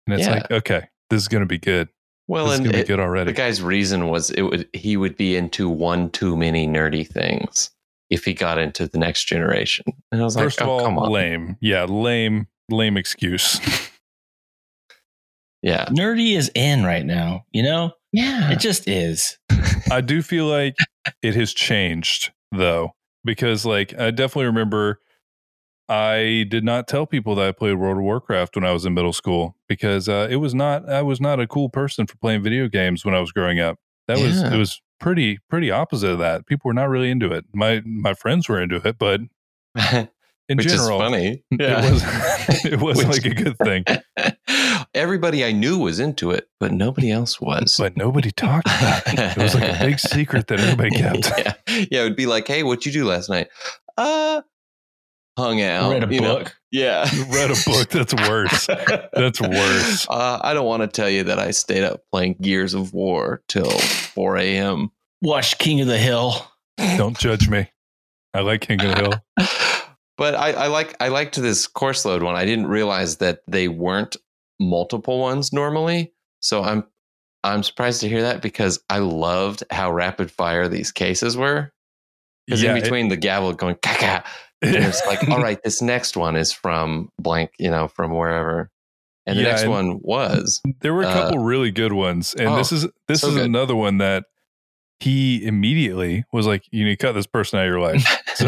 And 0.07 0.15
it's 0.15 0.27
Yeah. 0.27 0.35
like, 0.35 0.51
okay, 0.51 0.89
this 1.11 1.21
is 1.23 1.29
going 1.29 1.43
to 1.43 1.47
be 1.47 1.59
good. 1.59 1.89
Well, 2.29 2.47
this 2.49 2.59
and 2.59 2.73
be 2.73 2.79
it- 2.79 2.87
good 2.87 3.27
the 3.27 3.33
guy's 3.33 3.63
reason 3.63 4.09
was 4.09 4.31
it 4.31 4.43
would 4.43 4.69
he 4.73 4.97
would 4.97 5.17
be 5.17 5.37
into 5.37 5.69
one 5.69 6.11
too 6.11 6.37
many 6.37 6.67
nerdy 6.67 7.07
things 7.07 7.71
if 8.11 8.25
he 8.25 8.35
got 8.35 8.59
into 8.59 8.87
the 8.87 8.99
next 8.99 9.25
generation. 9.25 9.85
And 10.13 10.21
I 10.21 10.25
was 10.25 10.37
First 10.37 10.61
like, 10.61 10.65
of 10.67 10.71
oh, 10.71 10.73
all, 10.79 10.85
come 10.85 10.99
on. 10.99 11.11
lame. 11.11 11.57
Yeah, 11.61 11.85
lame, 11.85 12.47
lame 12.71 12.97
excuse. 12.97 13.61
Yeah. 15.63 15.87
Nerdy 15.87 16.37
is 16.37 16.51
in 16.55 16.85
right 16.85 17.05
now. 17.05 17.45
You 17.53 17.63
know, 17.65 17.93
Yeah. 18.13 18.53
it 18.53 18.61
just 18.61 18.87
is. 18.89 19.37
I 19.91 20.01
do 20.01 20.23
feel 20.23 20.47
like 20.47 20.77
it 21.23 21.35
has 21.35 21.53
changed 21.53 22.31
though, 22.53 22.93
because 23.25 23.65
like 23.67 23.99
I 23.99 24.11
definitely 24.11 24.47
remember 24.47 25.01
I 25.89 26.45
did 26.49 26.65
not 26.65 26.89
tell 26.89 27.07
people 27.07 27.35
that 27.37 27.49
I 27.49 27.53
played 27.53 27.75
World 27.75 27.99
of 27.99 28.03
Warcraft 28.03 28.57
when 28.57 28.65
I 28.65 28.73
was 28.73 28.85
in 28.85 28.95
middle 28.95 29.13
school 29.13 29.57
because 29.69 30.09
uh, 30.09 30.27
it 30.31 30.37
was 30.37 30.55
not 30.55 30.89
I 30.89 31.03
was 31.03 31.21
not 31.21 31.39
a 31.41 31.47
cool 31.47 31.69
person 31.69 32.07
for 32.07 32.17
playing 32.17 32.43
video 32.43 32.69
games 32.69 33.05
when 33.05 33.15
I 33.15 33.21
was 33.21 33.31
growing 33.33 33.61
up. 33.61 33.79
That 34.09 34.19
was 34.19 34.43
it 34.43 34.57
was 34.57 34.81
pretty 34.99 35.39
pretty 35.49 35.71
opposite 35.71 36.11
of 36.11 36.19
that. 36.19 36.47
People 36.47 36.69
were 36.69 36.75
not 36.75 36.89
really 36.89 37.11
into 37.11 37.33
it. 37.33 37.45
My 37.55 37.83
my 37.85 38.15
friends 38.15 38.49
were 38.49 38.61
into 38.61 38.77
it, 38.85 38.99
but 38.99 39.21
in 40.49 40.57
Which 40.59 40.67
general, 40.69 40.99
funny. 40.99 41.45
it 41.51 41.93
was 41.93 42.65
it 42.65 42.81
was 42.81 42.99
Which- 42.99 43.07
like 43.07 43.25
a 43.25 43.35
good 43.35 43.57
thing. 43.59 43.85
Everybody 44.95 45.45
I 45.45 45.53
knew 45.53 45.79
was 45.79 46.01
into 46.01 46.31
it, 46.31 46.49
but 46.59 46.73
nobody 46.73 47.11
else 47.11 47.41
was. 47.41 47.77
But 47.79 47.97
nobody 47.97 48.31
talked 48.31 48.67
about 48.67 49.03
it. 49.07 49.37
It 49.37 49.43
was 49.43 49.55
like 49.55 49.69
a 49.81 49.85
big 49.85 49.99
secret 49.99 50.47
that 50.47 50.59
everybody 50.59 50.91
kept. 50.91 51.31
yeah. 51.39 51.53
yeah, 51.91 52.01
it 52.01 52.05
would 52.05 52.17
be 52.17 52.27
like, 52.27 52.47
"Hey, 52.49 52.63
what'd 52.63 52.87
you 52.87 52.93
do 52.93 53.05
last 53.05 53.29
night?" 53.29 53.49
Uh, 53.99 54.41
hung 55.37 55.61
out. 55.61 55.91
Read 55.93 56.05
a 56.05 56.15
you 56.15 56.21
know? 56.21 56.39
book. 56.39 56.57
Yeah, 56.73 57.09
Read 57.31 57.51
a 57.51 57.57
book. 57.65 57.89
That's 57.91 58.15
worse. 58.15 58.67
That's 59.13 59.41
worse. 59.41 60.07
Uh, 60.11 60.39
I 60.43 60.53
don't 60.55 60.67
want 60.67 60.83
to 60.83 60.89
tell 60.89 61.09
you 61.09 61.25
that 61.25 61.39
I 61.39 61.51
stayed 61.53 61.85
up 61.85 62.03
playing 62.13 62.37
Gears 62.41 62.75
of 62.75 62.93
War 62.93 63.43
till 63.49 63.71
4 63.71 64.37
a.m. 64.39 64.91
Watch 65.23 65.59
King 65.59 65.81
of 65.81 65.87
the 65.87 65.99
Hill. 65.99 66.35
Don't 66.97 67.19
judge 67.19 67.49
me. 67.49 67.71
I 68.35 68.41
like 68.41 68.61
King 68.63 68.81
of 68.83 68.95
the 68.95 69.01
Hill. 69.37 69.47
But 70.19 70.35
I, 70.35 70.53
I 70.53 70.67
like 70.69 70.97
I 70.99 71.09
liked 71.09 71.37
this 71.37 71.67
course 71.67 72.07
load 72.07 72.23
one. 72.23 72.37
I 72.37 72.47
didn't 72.47 72.69
realize 72.69 73.19
that 73.19 73.41
they 73.47 73.69
weren't 73.69 74.17
multiple 74.59 75.19
ones 75.21 75.53
normally. 75.53 76.15
So 76.41 76.63
I'm 76.63 76.85
I'm 77.45 77.63
surprised 77.63 78.01
to 78.01 78.09
hear 78.09 78.23
that 78.23 78.41
because 78.41 78.81
I 78.89 79.01
loved 79.01 79.63
how 79.71 79.93
rapid 79.93 80.31
fire 80.31 80.69
these 80.69 80.91
cases 80.91 81.37
were. 81.37 81.71
Because 82.47 82.63
Yeah, 82.63 82.71
in 82.71 82.79
it- 82.79 82.83
between 82.85 83.09
the 83.09 83.17
gavel 83.19 83.53
going 83.53 83.75
caca, 83.77 84.25
and 84.63 84.75
it's 84.77 85.05
like, 85.07 85.29
all 85.29 85.43
right, 85.43 85.59
this 85.63 85.83
next 85.83 86.17
one 86.17 86.37
is 86.37 86.53
from 86.53 87.09
blank, 87.19 87.51
you 87.59 87.71
know, 87.71 87.89
from 87.89 88.15
wherever. 88.15 88.71
And 89.27 89.39
the 89.39 89.43
Yeah, 89.43 89.49
next 89.51 89.63
and- 89.63 89.71
one 89.71 89.99
was 90.03 90.61
there 90.81 90.95
were 90.95 91.03
a 91.03 91.09
uh, 91.09 91.13
couple 91.13 91.39
really 91.39 91.71
good 91.73 91.93
ones, 91.93 92.35
and 92.35 92.57
this 92.57 92.73
oh, 92.73 92.77
is 92.77 92.89
this 93.09 93.21
so 93.23 93.29
is 93.29 93.35
good. 93.35 93.45
another 93.45 93.75
one 93.75 93.99
that 93.99 94.25
he 95.01 95.45
immediately 95.45 96.25
was 96.33 96.47
like, 96.47 96.63
"You 96.71 96.85
need 96.85 96.99
to 96.99 97.07
cut 97.07 97.13
this 97.13 97.27
person 97.27 97.59
out 97.59 97.63
of 97.65 97.69
your 97.69 97.81
life." 97.81 98.05
So, 98.37 98.47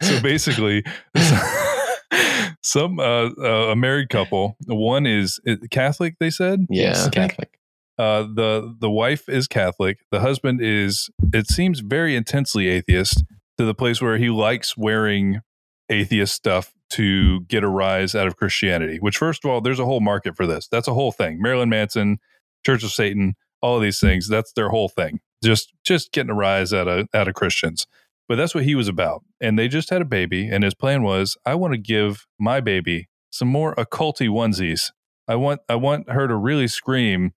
so 0.00 0.22
basically, 0.22 0.82
some 2.62 2.98
uh, 2.98 3.28
uh, 3.38 3.70
a 3.72 3.76
married 3.76 4.08
couple. 4.08 4.56
One 4.66 5.06
is 5.06 5.38
is 5.44 5.58
Catholic. 5.70 6.16
They 6.18 6.30
said, 6.30 6.66
yeah, 6.70 7.08
Catholic. 7.12 7.58
uh, 7.98 8.22
the 8.22 8.74
the 8.80 8.90
wife 8.90 9.28
is 9.28 9.46
Catholic. 9.46 9.98
The 10.10 10.20
husband 10.20 10.60
is, 10.62 11.10
it 11.34 11.48
seems, 11.48 11.80
very 11.80 12.16
intensely 12.16 12.68
atheist 12.68 13.24
to 13.60 13.66
the 13.66 13.74
place 13.74 14.00
where 14.00 14.16
he 14.16 14.30
likes 14.30 14.74
wearing 14.74 15.42
atheist 15.90 16.32
stuff 16.34 16.72
to 16.88 17.40
get 17.42 17.62
a 17.62 17.68
rise 17.68 18.14
out 18.14 18.26
of 18.26 18.36
Christianity. 18.36 18.96
Which, 18.98 19.18
first 19.18 19.44
of 19.44 19.50
all, 19.50 19.60
there's 19.60 19.78
a 19.78 19.84
whole 19.84 20.00
market 20.00 20.34
for 20.34 20.46
this. 20.46 20.66
That's 20.66 20.88
a 20.88 20.94
whole 20.94 21.12
thing. 21.12 21.42
Marilyn 21.42 21.68
Manson, 21.68 22.20
Church 22.64 22.82
of 22.82 22.90
Satan, 22.90 23.34
all 23.60 23.76
of 23.76 23.82
these 23.82 24.00
things. 24.00 24.28
That's 24.28 24.52
their 24.54 24.70
whole 24.70 24.88
thing. 24.88 25.20
Just 25.44 25.74
just 25.84 26.10
getting 26.10 26.30
a 26.30 26.34
rise 26.34 26.72
out 26.72 26.88
of 26.88 27.06
out 27.12 27.28
of 27.28 27.34
Christians. 27.34 27.86
But 28.30 28.36
that's 28.36 28.54
what 28.54 28.64
he 28.64 28.74
was 28.74 28.88
about. 28.88 29.24
And 29.42 29.58
they 29.58 29.68
just 29.68 29.90
had 29.90 30.00
a 30.00 30.06
baby, 30.06 30.48
and 30.48 30.64
his 30.64 30.74
plan 30.74 31.02
was, 31.02 31.36
I 31.44 31.54
want 31.54 31.74
to 31.74 31.78
give 31.78 32.26
my 32.38 32.60
baby 32.60 33.08
some 33.30 33.48
more 33.48 33.74
occulty 33.74 34.28
onesies. 34.28 34.90
I 35.28 35.34
want 35.34 35.60
I 35.68 35.74
want 35.74 36.08
her 36.08 36.26
to 36.26 36.34
really 36.34 36.66
scream 36.66 37.34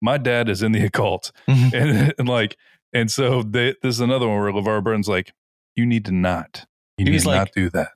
my 0.00 0.16
dad 0.16 0.48
is 0.48 0.62
in 0.62 0.72
the 0.72 0.84
occult 0.86 1.30
mm-hmm. 1.46 1.76
and, 1.76 2.14
and 2.18 2.26
like 2.26 2.56
and 2.94 3.10
so 3.10 3.42
they, 3.42 3.74
this 3.82 3.96
is 3.96 4.00
another 4.00 4.26
one 4.26 4.38
where 4.38 4.52
levar 4.52 4.82
burton's 4.82 5.08
like 5.08 5.32
you 5.78 5.86
need 5.86 6.04
to 6.04 6.12
not 6.12 6.66
you 6.98 7.04
He 7.06 7.10
need 7.12 7.20
to 7.20 7.28
like- 7.28 7.38
not 7.38 7.52
do 7.54 7.70
that 7.70 7.88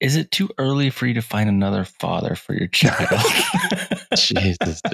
Is 0.00 0.14
it 0.16 0.30
too 0.30 0.50
early 0.58 0.90
for 0.90 1.06
you 1.06 1.14
to 1.14 1.22
find 1.22 1.48
another 1.48 1.84
father 1.84 2.34
for 2.34 2.54
your 2.54 2.68
child? 2.68 3.08
Jesus. 4.16 4.80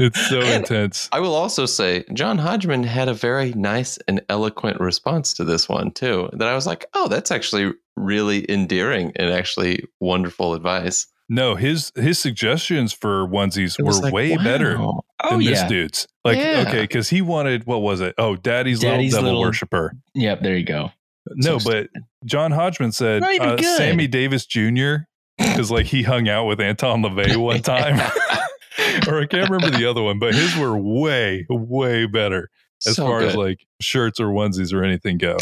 It's 0.00 0.28
so 0.28 0.40
And- 0.40 0.62
intense. 0.62 1.08
I 1.10 1.18
will 1.18 1.34
also 1.34 1.66
say 1.66 2.04
John 2.12 2.38
Hodgman 2.38 2.84
had 2.84 3.08
a 3.08 3.14
very 3.14 3.52
nice 3.54 3.98
and 4.06 4.20
eloquent 4.28 4.78
response 4.78 5.32
to 5.34 5.44
this 5.44 5.68
one 5.68 5.90
too. 5.90 6.30
That 6.34 6.46
I 6.46 6.54
was 6.54 6.66
like, 6.68 6.86
oh, 6.94 7.08
that's 7.08 7.32
actually 7.32 7.72
really 7.96 8.48
endearing 8.48 9.10
and 9.16 9.30
actually 9.32 9.84
wonderful 9.98 10.54
advice. 10.54 11.08
No, 11.30 11.56
his 11.56 11.92
his 11.94 12.18
suggestions 12.18 12.92
for 12.92 13.28
onesies 13.28 13.82
were 13.82 13.92
like, 13.92 14.12
way 14.12 14.36
better. 14.36 14.76
Oh 14.78 15.02
than 15.30 15.44
this 15.44 15.62
dude's. 15.64 16.06
Like, 16.24 16.38
Yeah. 16.38 16.64
okay, 16.66 16.82
because 16.82 17.10
he 17.10 17.20
wanted 17.20 17.66
what 17.66 17.82
was 17.82 18.00
it? 18.00 18.14
Oh, 18.18 18.34
Daddy's, 18.36 18.80
Daddy's 18.80 19.12
little 19.12 19.26
devil 19.26 19.38
little- 19.40 19.42
worshiper. 19.50 19.92
Yep. 20.14 20.40
There 20.42 20.56
you 20.56 20.64
go. 20.64 20.90
No, 21.34 21.58
So 21.58 21.70
but 21.70 21.88
John 22.24 22.52
Hodgman 22.52 22.92
said 22.92 23.22
uh. 23.22 23.60
Sammy 23.76 24.06
Davis 24.06 24.46
Jr. 24.46 24.94
because 25.36 25.70
like 25.70 25.86
he 25.86 26.02
hung 26.02 26.28
out 26.28 26.46
with 26.46 26.60
Anton 26.60 27.02
LaVey 27.02 27.36
one 27.36 27.60
time, 27.62 27.98
or 29.08 29.20
I 29.20 29.26
can't 29.26 29.50
remember 29.50 29.76
the 29.76 29.84
other 29.90 30.02
one, 30.02 30.18
but 30.18 30.34
his 30.34 30.56
were 30.56 30.78
way 30.78 31.44
way 31.50 32.06
better 32.06 32.48
as 32.86 32.96
So 32.96 33.04
far 33.06 33.20
as 33.20 33.36
like 33.36 33.58
shirts 33.82 34.18
or 34.20 34.28
onesies 34.28 34.72
or 34.72 34.82
anything 34.82 35.18
go. 35.18 35.36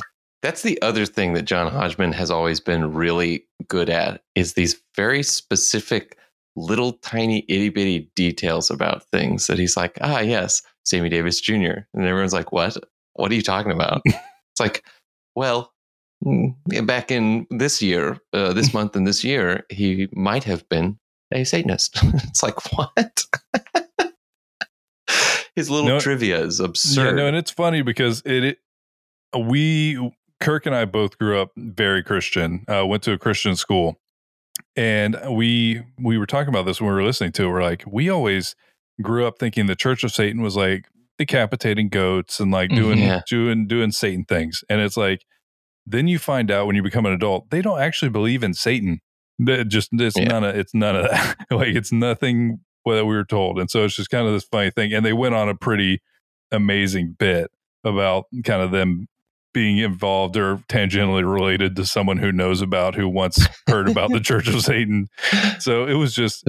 That's 0.46 0.62
the 0.62 0.80
other 0.80 1.06
thing 1.06 1.32
that 1.32 1.42
John 1.42 1.72
Hodgman 1.72 2.12
has 2.12 2.30
always 2.30 2.60
been 2.60 2.92
really 2.94 3.44
good 3.66 3.90
at 3.90 4.22
is 4.36 4.52
these 4.54 4.80
very 4.94 5.24
specific 5.24 6.16
little 6.54 6.92
tiny 6.92 7.44
itty 7.48 7.68
bitty 7.68 8.08
details 8.14 8.70
about 8.70 9.02
things 9.10 9.48
that 9.48 9.58
he's 9.58 9.76
like, 9.76 9.98
ah, 10.02 10.20
yes, 10.20 10.62
Sammy 10.84 11.08
Davis 11.08 11.40
Jr. 11.40 11.80
And 11.94 12.04
everyone's 12.06 12.32
like, 12.32 12.52
what? 12.52 12.76
What 13.14 13.32
are 13.32 13.34
you 13.34 13.42
talking 13.42 13.72
about? 13.72 14.02
it's 14.06 14.60
like, 14.60 14.84
well, 15.34 15.72
mm, 16.24 16.54
back 16.86 17.10
in 17.10 17.48
this 17.50 17.82
year, 17.82 18.20
uh, 18.32 18.52
this 18.52 18.72
month 18.72 18.94
and 18.94 19.04
this 19.04 19.24
year, 19.24 19.64
he 19.68 20.06
might 20.12 20.44
have 20.44 20.68
been 20.68 20.96
a 21.34 21.42
Satanist. 21.42 21.98
it's 22.04 22.44
like, 22.44 22.72
what? 22.72 23.24
His 25.56 25.68
little 25.70 25.88
No, 25.88 25.98
trivia 25.98 26.38
is 26.40 26.60
Yeah, 26.60 26.66
absurd. 26.66 27.16
no, 27.16 27.26
and 27.26 27.36
it's 27.36 27.50
funny 27.50 27.82
because 27.82 28.22
it, 28.24 28.44
it 28.44 28.58
we 29.36 29.98
Kirk 30.40 30.66
and 30.66 30.74
I 30.74 30.84
both 30.84 31.18
grew 31.18 31.40
up 31.40 31.50
very 31.56 32.02
Christian. 32.02 32.64
Uh, 32.68 32.86
went 32.86 33.02
to 33.04 33.12
a 33.12 33.18
Christian 33.18 33.56
school, 33.56 33.98
and 34.76 35.16
we 35.30 35.82
we 35.98 36.18
were 36.18 36.26
talking 36.26 36.48
about 36.48 36.66
this 36.66 36.80
when 36.80 36.88
we 36.90 36.94
were 36.94 37.04
listening 37.04 37.32
to 37.32 37.44
it. 37.44 37.48
We're 37.48 37.62
like, 37.62 37.84
we 37.86 38.08
always 38.08 38.54
grew 39.02 39.26
up 39.26 39.38
thinking 39.38 39.66
the 39.66 39.76
Church 39.76 40.04
of 40.04 40.12
Satan 40.12 40.42
was 40.42 40.56
like 40.56 40.86
decapitating 41.18 41.88
goats 41.88 42.40
and 42.40 42.50
like 42.50 42.70
doing 42.70 42.98
Yeah. 42.98 43.22
doing 43.28 43.66
doing 43.66 43.92
Satan 43.92 44.24
things, 44.24 44.62
and 44.68 44.80
it's 44.80 44.96
like 44.96 45.24
then 45.86 46.08
you 46.08 46.18
find 46.18 46.50
out 46.50 46.66
when 46.66 46.74
you 46.76 46.82
become 46.82 47.06
an 47.06 47.12
adult 47.12 47.48
they 47.50 47.62
don't 47.62 47.80
actually 47.80 48.10
believe 48.10 48.42
in 48.42 48.54
Satan. 48.54 49.00
That 49.38 49.68
just 49.68 49.90
it's 49.92 50.16
Yeah. 50.18 50.28
none 50.28 50.44
of 50.44 50.56
it's 50.56 50.74
none 50.74 50.96
of 50.96 51.10
that. 51.10 51.36
like 51.50 51.74
it's 51.74 51.92
nothing 51.92 52.60
that 52.84 53.04
we 53.06 53.14
were 53.16 53.24
told, 53.24 53.58
and 53.58 53.70
so 53.70 53.84
it's 53.84 53.96
just 53.96 54.10
kind 54.10 54.26
of 54.26 54.32
this 54.32 54.44
funny 54.44 54.70
thing. 54.70 54.92
And 54.92 55.04
they 55.04 55.12
went 55.12 55.34
on 55.34 55.48
a 55.48 55.54
pretty 55.54 56.00
amazing 56.52 57.16
bit 57.18 57.50
about 57.84 58.26
kind 58.44 58.62
of 58.62 58.70
them 58.70 59.08
being 59.56 59.78
involved 59.78 60.36
or 60.36 60.58
tangentially 60.68 61.24
related 61.26 61.74
to 61.76 61.86
someone 61.86 62.18
who 62.18 62.30
knows 62.30 62.60
about 62.60 62.94
who 62.94 63.08
once 63.08 63.48
heard 63.66 63.88
about 63.88 64.10
the 64.12 64.20
Church 64.20 64.46
of 64.48 64.60
Satan. 64.60 65.08
So 65.60 65.86
it 65.86 65.94
was 65.94 66.14
just 66.14 66.44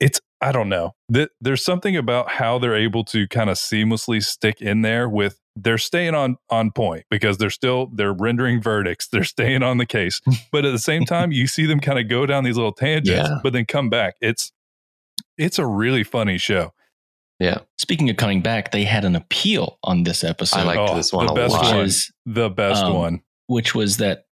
it's 0.00 0.20
I 0.40 0.50
don't 0.50 0.68
know. 0.68 0.94
Th- 1.14 1.28
There's 1.40 1.64
something 1.64 1.96
about 1.96 2.30
how 2.30 2.58
they're 2.58 2.74
able 2.76 3.04
to 3.04 3.28
kind 3.28 3.48
of 3.48 3.56
seamlessly 3.56 4.20
stick 4.24 4.60
in 4.60 4.82
there 4.82 5.08
with 5.08 5.38
they're 5.54 5.78
staying 5.78 6.16
on 6.16 6.36
on 6.50 6.72
point 6.72 7.04
because 7.10 7.38
they're 7.38 7.48
still 7.48 7.90
they're 7.94 8.12
rendering 8.12 8.60
verdicts. 8.60 9.06
They're 9.06 9.22
staying 9.22 9.62
on 9.62 9.78
the 9.78 9.86
case. 9.86 10.20
But 10.50 10.64
at 10.64 10.72
the 10.72 10.78
same 10.80 11.04
time, 11.04 11.30
you 11.30 11.46
see 11.46 11.64
them 11.66 11.78
kind 11.78 12.00
of 12.00 12.08
go 12.08 12.26
down 12.26 12.42
these 12.42 12.56
little 12.56 12.72
tangents, 12.72 13.28
Yeah. 13.28 13.38
but 13.44 13.52
then 13.52 13.66
come 13.66 13.88
back. 13.88 14.14
It's 14.20 14.50
it's 15.36 15.60
a 15.60 15.66
really 15.66 16.02
funny 16.02 16.38
show. 16.38 16.72
Speaking 17.78 18.10
of 18.10 18.16
coming 18.16 18.42
back, 18.42 18.72
they 18.72 18.84
had 18.84 19.04
an 19.04 19.14
appeal 19.16 19.78
on 19.84 20.02
this 20.04 20.24
episode, 20.24 20.58
I 20.60 20.62
liked 20.64 20.90
Oh, 20.90 20.94
this 20.96 21.12
one 21.12 21.26
the 21.26 21.32
a 21.32 21.34
best 21.36 21.52
lot. 21.54 21.62
which 21.64 21.72
one. 21.74 21.84
is 21.86 22.12
The 22.26 22.50
best 22.50 22.84
Um, 22.84 22.94
one. 22.94 23.22
which 23.46 23.74
was 23.74 23.96
that 23.98 24.26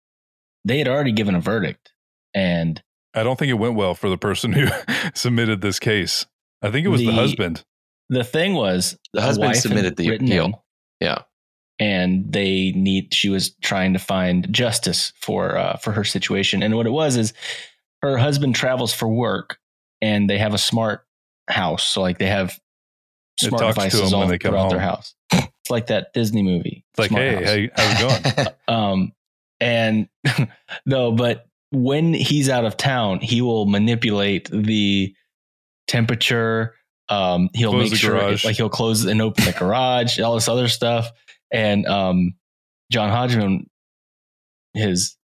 they 0.65 0.77
had 0.79 0.87
already 0.87 1.11
given 1.11 1.35
a 1.35 1.41
verdict, 1.41 1.91
and 2.33 2.81
I 3.13 3.23
don't 3.23 3.37
think 3.37 3.49
it 3.49 3.53
went 3.55 3.75
well 3.75 3.93
for 3.93 4.09
the 4.09 4.17
person 4.17 4.53
who 4.53 4.67
submitted 5.13 5.61
this 5.61 5.77
case. 5.79 6.25
I 6.61 6.71
think 6.71 6.85
it 6.85 6.89
was 6.89 7.01
the, 7.01 7.07
The- 7.07 7.13
husband. 7.13 7.63
the 8.09 8.23
thing 8.23 8.53
was 8.55 8.97
The 9.13 9.21
husband 9.21 9.55
submitted 9.57 9.97
the 9.97 10.15
appeal. 10.15 10.45
in, 10.45 10.53
Yeah. 11.01 11.19
and 11.79 12.31
they 12.31 12.71
need. 12.71 13.13
She 13.13 13.29
was 13.29 13.53
trying 13.61 13.93
to 13.93 13.99
find 13.99 14.51
justice 14.51 15.11
for 15.21 15.57
uh, 15.57 15.77
for 15.77 15.91
her 15.91 16.03
situation, 16.05 16.63
and 16.63 16.75
what 16.75 16.87
it 16.87 16.91
was 16.91 17.17
is 17.17 17.33
her 18.01 18.17
husband 18.17 18.55
travels 18.55 18.93
for 18.93 19.07
work, 19.07 19.57
and 20.01 20.29
they 20.29 20.37
have 20.37 20.53
a 20.53 20.57
smart 20.57 21.05
house, 21.49 21.83
so 21.83 22.01
like 22.01 22.17
they 22.19 22.27
have 22.27 22.51
It 22.51 22.61
smart 23.39 23.61
talks 23.61 23.75
to 23.75 23.81
devices 23.81 24.11
them 24.11 24.19
when 24.19 24.25
all 24.25 24.29
they 24.29 24.37
come 24.37 24.51
throughout 24.51 24.69
their 24.69 24.79
house. 24.79 25.15
It's 25.31 25.69
like 25.69 25.87
that 25.87 26.13
Disney 26.13 26.43
movie. 26.43 26.83
It's 26.91 26.99
like, 26.99 27.09
Smart 27.09 27.23
hey, 27.23 27.35
House. 27.35 27.45
hey, 27.45 27.69
how's 27.75 28.25
it 28.25 28.35
going? 28.35 28.47
Um, 28.67 29.11
and 29.59 30.07
no, 30.85 31.11
but 31.11 31.47
when 31.71 32.13
he's 32.13 32.49
out 32.49 32.65
of 32.65 32.77
town, 32.77 33.19
he 33.19 33.41
will 33.41 33.65
manipulate 33.65 34.49
the 34.51 35.13
temperature. 35.87 36.75
Um, 37.09 37.49
he'll 37.53 37.71
Close 37.71 37.91
make 37.91 37.99
sure, 37.99 38.11
garage. 38.11 38.45
like, 38.45 38.55
he'll 38.55 38.69
close 38.69 39.05
and 39.05 39.21
open 39.21 39.45
the 39.45 39.51
garage, 39.57 40.19
all 40.19 40.35
this 40.35 40.47
other 40.47 40.67
stuff. 40.67 41.09
And 41.51 41.85
um, 41.87 42.33
John 42.91 43.09
Hodgman, 43.09 43.69
his 44.73 45.15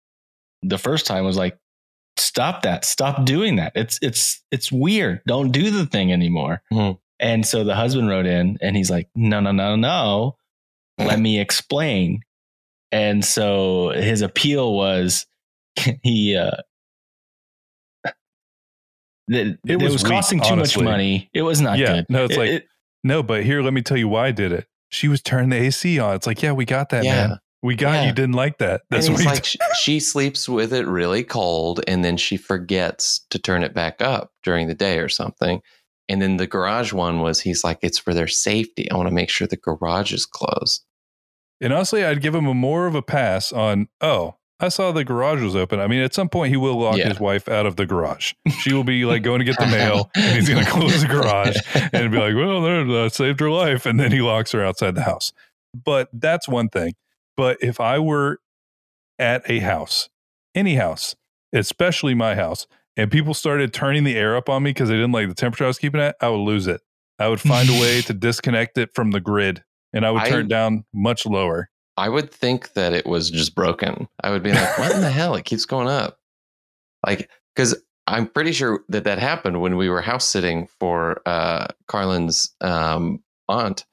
the 0.63 0.79
first 0.79 1.07
time 1.07 1.25
was 1.25 1.37
like, 1.37 1.57
"Stop 2.17 2.63
that! 2.63 2.85
Stop 2.85 3.25
doing 3.25 3.57
that! 3.57 3.73
It's 3.75 3.99
it's 4.03 4.43
it's 4.51 4.71
weird. 4.71 5.21
Don't 5.27 5.51
do 5.53 5.71
the 5.71 5.87
thing 5.87 6.13
anymore." 6.13 6.63
Hmm. 6.71 6.93
And 7.21 7.45
so 7.47 7.65
the 7.65 7.75
husband 7.75 8.09
wrote 8.09 8.27
in, 8.27 8.59
and 8.61 8.77
he's 8.77 8.91
like, 8.91 9.09
"No, 9.15 9.41
no, 9.41 9.51
no, 9.53 9.75
no. 9.77 10.37
Let 10.99 11.19
me 11.19 11.41
explain." 11.41 12.21
And 12.93 13.25
so 13.25 13.91
his 13.91 14.23
appeal 14.23 14.73
was 14.75 15.27
he 16.03 16.37
uh 16.37 16.53
that 19.29 19.47
It 19.47 19.59
it, 19.67 19.83
was 19.83 19.93
was, 19.93 20.03
weak, 20.05 20.13
costing 20.13 20.41
too 20.41 20.47
honestly. 20.53 20.83
much 20.85 20.91
money. 20.93 21.31
It 21.35 21.43
was 21.43 21.61
not 21.61 21.79
Yeah, 21.79 21.97
good. 21.97 22.07
no, 22.09 22.25
it's 22.25 22.35
It- 22.35 22.39
like- 22.39 22.51
it- 22.51 22.67
no, 23.05 23.23
but 23.23 23.45
here, 23.45 23.63
let 23.63 23.73
me 23.73 23.83
tell 23.83 23.97
you 23.97 24.09
why 24.09 24.27
I 24.29 24.31
did 24.33 24.53
it. 24.53 24.67
She 24.91 25.07
was 25.07 25.23
turning 25.23 25.51
the 25.51 25.57
AC 25.57 25.99
on. 26.01 26.17
It's 26.17 26.27
like, 26.27 26.43
yeah, 26.43 26.53
we 26.53 26.65
got 26.65 26.89
that, 26.91 27.05
Yeah. 27.05 27.29
man. 27.29 27.39
We 27.63 27.75
got 27.77 27.93
Yeah. 27.95 28.07
you 28.07 28.13
didn't 28.13 28.35
like 28.35 28.59
that. 28.59 28.83
That's 28.91 29.09
what 29.09 29.25
like 29.25 29.45
she, 29.45 29.59
she 29.83 30.01
sleeps 30.01 30.49
with 30.49 30.73
it 30.73 30.87
really 30.87 31.25
cold 31.25 31.81
and 31.87 32.05
then 32.05 32.17
she 32.17 32.37
forgets 32.37 33.25
to 33.31 33.39
turn 33.39 33.63
it 33.65 33.75
back 33.75 34.01
up 34.01 34.31
during 34.45 34.67
the 34.69 34.75
day 34.75 34.99
or 34.99 35.09
something. 35.09 35.61
And 36.09 36.23
then 36.23 36.37
the 36.39 36.47
garage 36.47 36.93
one 36.93 37.21
was 37.21 37.41
he's 37.41 37.65
like, 37.65 37.79
it's 37.83 37.99
for 37.99 38.15
their 38.15 38.27
safety. 38.29 38.91
I 38.91 38.97
want 38.97 39.09
to 39.09 39.15
make 39.15 39.29
sure 39.31 39.47
the 39.47 39.57
garage 39.57 40.13
is 40.13 40.25
closed. 40.27 40.85
And 41.61 41.73
honestly, 41.73 42.05
I'd 42.05 42.23
give 42.23 42.35
him 42.35 42.47
a 42.47 42.55
more 42.55 42.87
of 42.87 42.95
a 42.95 43.03
pass 43.03 43.53
on, 43.53 43.89
oh, 44.01 44.37
I 44.61 44.69
saw 44.71 44.91
the 44.91 45.05
garage 45.05 45.41
was 45.43 45.55
open. 45.55 45.79
I 45.81 45.87
mean, 45.87 46.01
at 46.01 46.15
some 46.15 46.29
point, 46.29 46.51
he 46.51 46.57
will 46.57 46.81
lock 46.81 46.97
Yeah. 46.97 47.09
his 47.09 47.21
wife 47.21 47.49
out 47.49 47.67
of 47.67 47.77
the 47.77 47.87
garage. 47.87 48.33
She 48.61 48.73
will 48.73 48.85
be 48.85 49.05
like 49.05 49.23
going 49.23 49.39
to 49.39 49.45
get 49.45 49.57
the 49.59 49.67
mail, 49.71 50.11
and 50.17 50.35
he's 50.35 50.49
going 50.49 50.65
to 50.65 50.71
close 50.71 51.01
the 51.03 51.07
garage 51.09 51.57
and 51.93 52.11
be 52.11 52.19
like, 52.19 52.35
well, 52.35 52.61
there, 52.63 52.85
that 52.85 53.13
saved 53.13 53.39
her 53.41 53.51
life. 53.51 53.87
And 53.87 54.01
then 54.01 54.11
he 54.11 54.21
locks 54.21 54.51
her 54.53 54.65
outside 54.65 54.95
the 54.97 55.03
house. 55.03 55.33
But 55.75 56.09
that's 56.13 56.49
one 56.49 56.69
thing. 56.71 56.95
But 57.37 57.59
if 57.61 57.79
I 57.81 57.99
were 58.01 58.41
at 59.19 59.49
a 59.49 59.61
house, 59.61 60.09
any 60.57 60.75
house, 60.75 61.15
especially 61.53 62.15
my 62.15 62.35
house, 62.35 62.67
and 62.99 63.11
people 63.11 63.33
started 63.33 63.73
turning 63.73 64.05
the 64.05 64.17
air 64.17 64.37
up 64.37 64.49
on 64.49 64.65
me 64.65 64.71
because 64.71 64.89
they 64.89 64.97
didn't 64.97 65.13
like 65.13 65.29
the 65.29 65.35
temperature 65.35 65.65
I 65.65 65.69
was 65.69 65.79
keeping 65.79 66.01
at, 66.01 66.17
I 66.21 66.29
would 66.29 66.39
lose 66.39 66.67
it. 66.67 66.83
I 67.19 67.29
would 67.29 67.41
find 67.41 67.69
a 67.71 67.81
way 67.81 68.03
to 68.03 68.13
disconnect 68.13 68.77
it 68.77 68.91
from 68.95 69.13
the 69.13 69.21
grid 69.21 69.65
and 69.93 70.05
I 70.05 70.11
would 70.11 70.23
I- 70.23 70.29
turn 70.29 70.47
it 70.47 70.49
down 70.49 70.85
much 70.93 71.25
lower. 71.25 71.71
I 71.97 72.09
would 72.09 72.31
think 72.31 72.75
that 72.75 72.93
it 72.93 73.07
was 73.07 73.29
just 73.29 73.57
broken. 73.57 74.09
I 74.23 74.31
would 74.31 74.45
be 74.45 74.53
like, 74.53 74.79
what 74.79 74.95
in 74.95 75.01
the 75.01 75.11
hell? 75.11 75.35
It 75.35 75.45
keeps 75.45 75.65
going 75.65 75.89
up. 75.89 76.21
Like, 77.05 77.29
because 77.57 77.75
I'm 78.07 78.29
pretty 78.29 78.53
sure 78.53 78.85
that 78.89 79.03
that 79.03 79.19
happened 79.19 79.61
when 79.61 79.77
we 79.77 79.89
were 79.89 80.01
house 80.01 80.29
sitting 80.29 80.69
for 80.79 81.21
uh, 81.27 81.67
Carlin's 81.89 82.55
um, 82.61 83.25
aunt. 83.49 83.85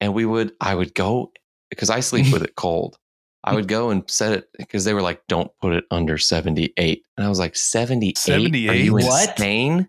And 0.00 0.14
we 0.14 0.26
would, 0.26 0.52
I 0.60 0.74
would 0.74 0.96
go, 0.96 1.30
because 1.70 1.90
I 1.90 2.00
sleep 2.00 2.32
with 2.32 2.42
it 2.42 2.56
cold. 2.56 2.98
I 3.44 3.54
would 3.54 3.68
go 3.68 3.90
and 3.90 4.02
set 4.10 4.32
it 4.32 4.48
because 4.58 4.84
they 4.84 4.92
were 4.94 5.00
like, 5.02 5.22
don't 5.28 5.50
put 5.60 5.72
it 5.72 5.84
under 5.90 6.18
78. 6.18 7.02
And 7.16 7.24
I 7.26 7.28
was 7.28 7.38
like, 7.38 7.56
78? 7.56 8.68
Are 8.68 8.74
you 8.74 8.92
What? 8.94 9.30
insane? 9.30 9.88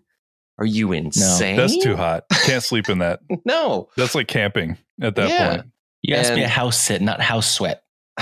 Are 0.58 0.66
you 0.66 0.92
insane? 0.92 1.56
That's 1.56 1.76
too 1.82 1.96
hot. 1.96 2.24
Can't 2.44 2.62
sleep 2.62 2.88
in 2.88 2.98
that. 2.98 3.20
No. 3.44 3.88
That's 3.96 4.14
like 4.14 4.28
camping 4.28 4.76
at 5.02 5.16
that 5.16 5.28
Yeah. 5.30 5.48
point. 5.56 5.66
you 6.02 6.14
has 6.14 6.28
to 6.28 6.34
be 6.36 6.42
a 6.42 6.48
house 6.48 6.78
sit, 6.80 7.02
not 7.02 7.20
house 7.20 7.50
sweat. 7.52 7.82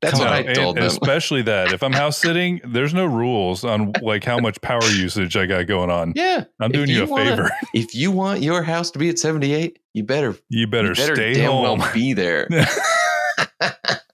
That's 0.00 0.18
Come 0.18 0.20
what 0.20 0.28
on. 0.28 0.32
I 0.34 0.38
And 0.40 0.76
them. 0.76 0.84
Especially 0.84 1.42
that. 1.52 1.72
If 1.72 1.82
I'm 1.82 1.92
house 1.92 2.18
sitting, 2.18 2.60
there's 2.64 2.92
no 2.92 3.04
rules 3.06 3.64
on 3.64 3.92
like 4.02 4.24
how 4.24 4.38
much 4.38 4.60
power 4.60 4.82
usage 4.84 5.36
I 5.36 5.46
got 5.46 5.66
going 5.66 5.90
on. 5.90 6.12
Yeah. 6.16 6.44
I'm 6.60 6.72
doing 6.72 6.88
you, 6.88 6.96
you 6.96 7.02
a 7.04 7.06
wanna- 7.06 7.30
favor. 7.36 7.50
if 7.74 7.94
you 7.94 8.10
want 8.10 8.42
your 8.42 8.62
house 8.62 8.90
to 8.92 8.98
be 8.98 9.08
at 9.08 9.18
78, 9.18 9.78
you 9.94 10.02
better, 10.04 10.36
You 10.48 10.66
better, 10.66 10.88
you 10.88 10.94
better 10.94 11.14
stay 11.14 11.34
damn 11.34 11.50
home. 11.52 11.78
well 11.78 11.92
be 11.94 12.12
there. 12.14 12.48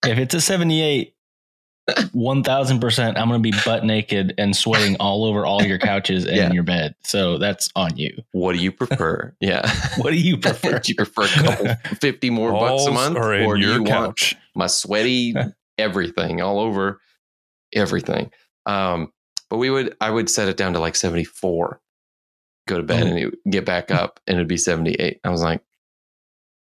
If 0.08 0.18
it's 0.18 0.34
a 0.34 0.40
78, 0.40 1.14
one 2.12 2.42
thousand 2.42 2.80
percent, 2.80 3.16
I'm 3.16 3.28
going 3.28 3.42
to 3.42 3.50
be 3.50 3.56
butt 3.64 3.82
naked 3.84 4.34
and 4.36 4.54
sweating 4.54 4.96
all 5.00 5.24
over 5.24 5.46
all 5.46 5.62
your 5.62 5.78
couches 5.78 6.26
and 6.26 6.36
Yeah. 6.36 6.52
your 6.52 6.62
bed. 6.62 6.94
So 7.04 7.38
that's 7.38 7.70
on 7.76 7.96
you. 7.96 8.22
What 8.32 8.54
do 8.54 8.58
you 8.62 8.70
prefer? 8.72 9.34
Yeah. 9.40 9.62
What 9.98 10.10
do 10.10 10.16
you 10.18 10.36
prefer? 10.36 10.78
do 10.80 10.92
you 10.92 10.96
prefer 10.96 11.22
a 11.24 11.28
couple 11.28 11.74
fifty 12.00 12.28
more 12.30 12.52
bucks 12.52 12.84
a 12.86 12.90
month, 12.92 13.16
are 13.16 13.32
in 13.34 13.46
or 13.46 13.56
do 13.56 13.62
your 13.62 13.74
you 13.76 13.82
want 13.84 14.34
my 14.54 14.66
sweaty 14.66 15.34
everything 15.78 16.42
all 16.42 16.58
over 16.60 17.00
everything? 17.74 18.30
Um, 18.66 19.10
but 19.48 19.56
we 19.56 19.70
would, 19.70 19.96
I 20.00 20.10
would 20.10 20.28
set 20.28 20.48
it 20.48 20.58
down 20.58 20.74
to 20.74 20.78
like 20.80 20.94
seventy 20.94 21.24
four. 21.24 21.80
Go 22.66 22.76
to 22.76 22.82
bed 22.82 23.04
Oh. 23.04 23.06
and 23.06 23.18
it 23.18 23.34
get 23.48 23.64
back 23.64 23.90
up, 23.90 24.20
and 24.26 24.36
it'd 24.36 24.46
be 24.46 24.58
seventy 24.58 24.92
eight. 24.92 25.20
I 25.24 25.30
was 25.30 25.42
like, 25.42 25.62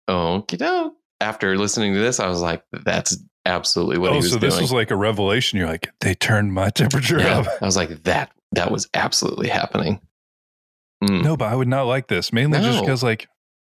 oh, 0.08 0.44
know. 0.58 0.94
After 1.20 1.56
listening 1.56 1.94
to 1.94 2.00
this, 2.00 2.20
I 2.20 2.26
was 2.26 2.40
like, 2.40 2.62
that's 2.84 3.16
absolutely 3.46 3.98
what 3.98 4.10
oh, 4.10 4.14
he 4.14 4.16
was 4.18 4.32
so 4.32 4.38
this 4.38 4.54
doing. 4.54 4.64
was 4.64 4.72
like 4.72 4.90
a 4.90 4.96
revelation. 4.96 5.58
You're 5.58 5.68
like, 5.68 5.90
they 6.00 6.14
turned 6.14 6.52
my 6.52 6.70
temperature 6.70 7.18
yeah, 7.18 7.40
up. 7.40 7.46
I 7.60 7.64
was 7.64 7.76
like, 7.76 8.02
that 8.04 8.32
that 8.52 8.70
was 8.70 8.88
absolutely 8.94 9.48
happening. 9.48 10.00
Mm. 11.02 11.22
No, 11.22 11.36
but 11.36 11.52
I 11.52 11.54
would 11.54 11.68
not 11.68 11.82
like 11.82 12.08
this 12.08 12.32
mainly 12.32 12.60
just 12.60 12.80
because, 12.80 13.02
like, 13.02 13.28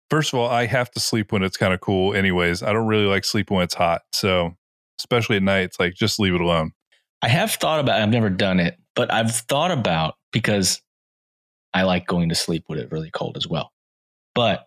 first 0.10 0.34
of 0.34 0.39
all, 0.39 0.50
I 0.50 0.65
have 0.65 0.89
to 0.91 1.00
sleep 1.00 1.32
when 1.32 1.44
it's 1.44 1.58
kind 1.58 1.74
of 1.74 1.82
cool. 1.82 2.13
Anyways, 2.13 2.63
I 2.63 2.74
don't 2.74 2.88
really 2.88 3.06
like 3.06 3.25
sleeping 3.25 3.56
when 3.56 3.63
it's 3.63 3.74
hot. 3.74 4.03
So, 4.13 4.56
especially 5.00 5.38
at 5.38 5.44
night, 5.44 5.62
it's 5.62 5.79
like 5.79 5.94
just 5.94 6.20
leave 6.20 6.34
it 6.34 6.41
alone. 6.41 6.72
I 7.22 7.29
have 7.29 7.51
thought 7.51 7.79
about. 7.79 8.01
I've 8.01 8.10
never 8.10 8.29
done 8.29 8.60
it, 8.60 8.77
but 8.96 9.12
I've 9.12 9.36
thought 9.36 9.72
about 9.72 10.15
because 10.32 10.82
I 11.74 11.84
like 11.84 12.08
going 12.08 12.29
to 12.29 12.36
sleep 12.36 12.63
when 12.67 12.79
it's 12.79 12.91
really 12.91 13.12
cold 13.12 13.38
as 13.38 13.48
well. 13.48 13.72
But 14.36 14.66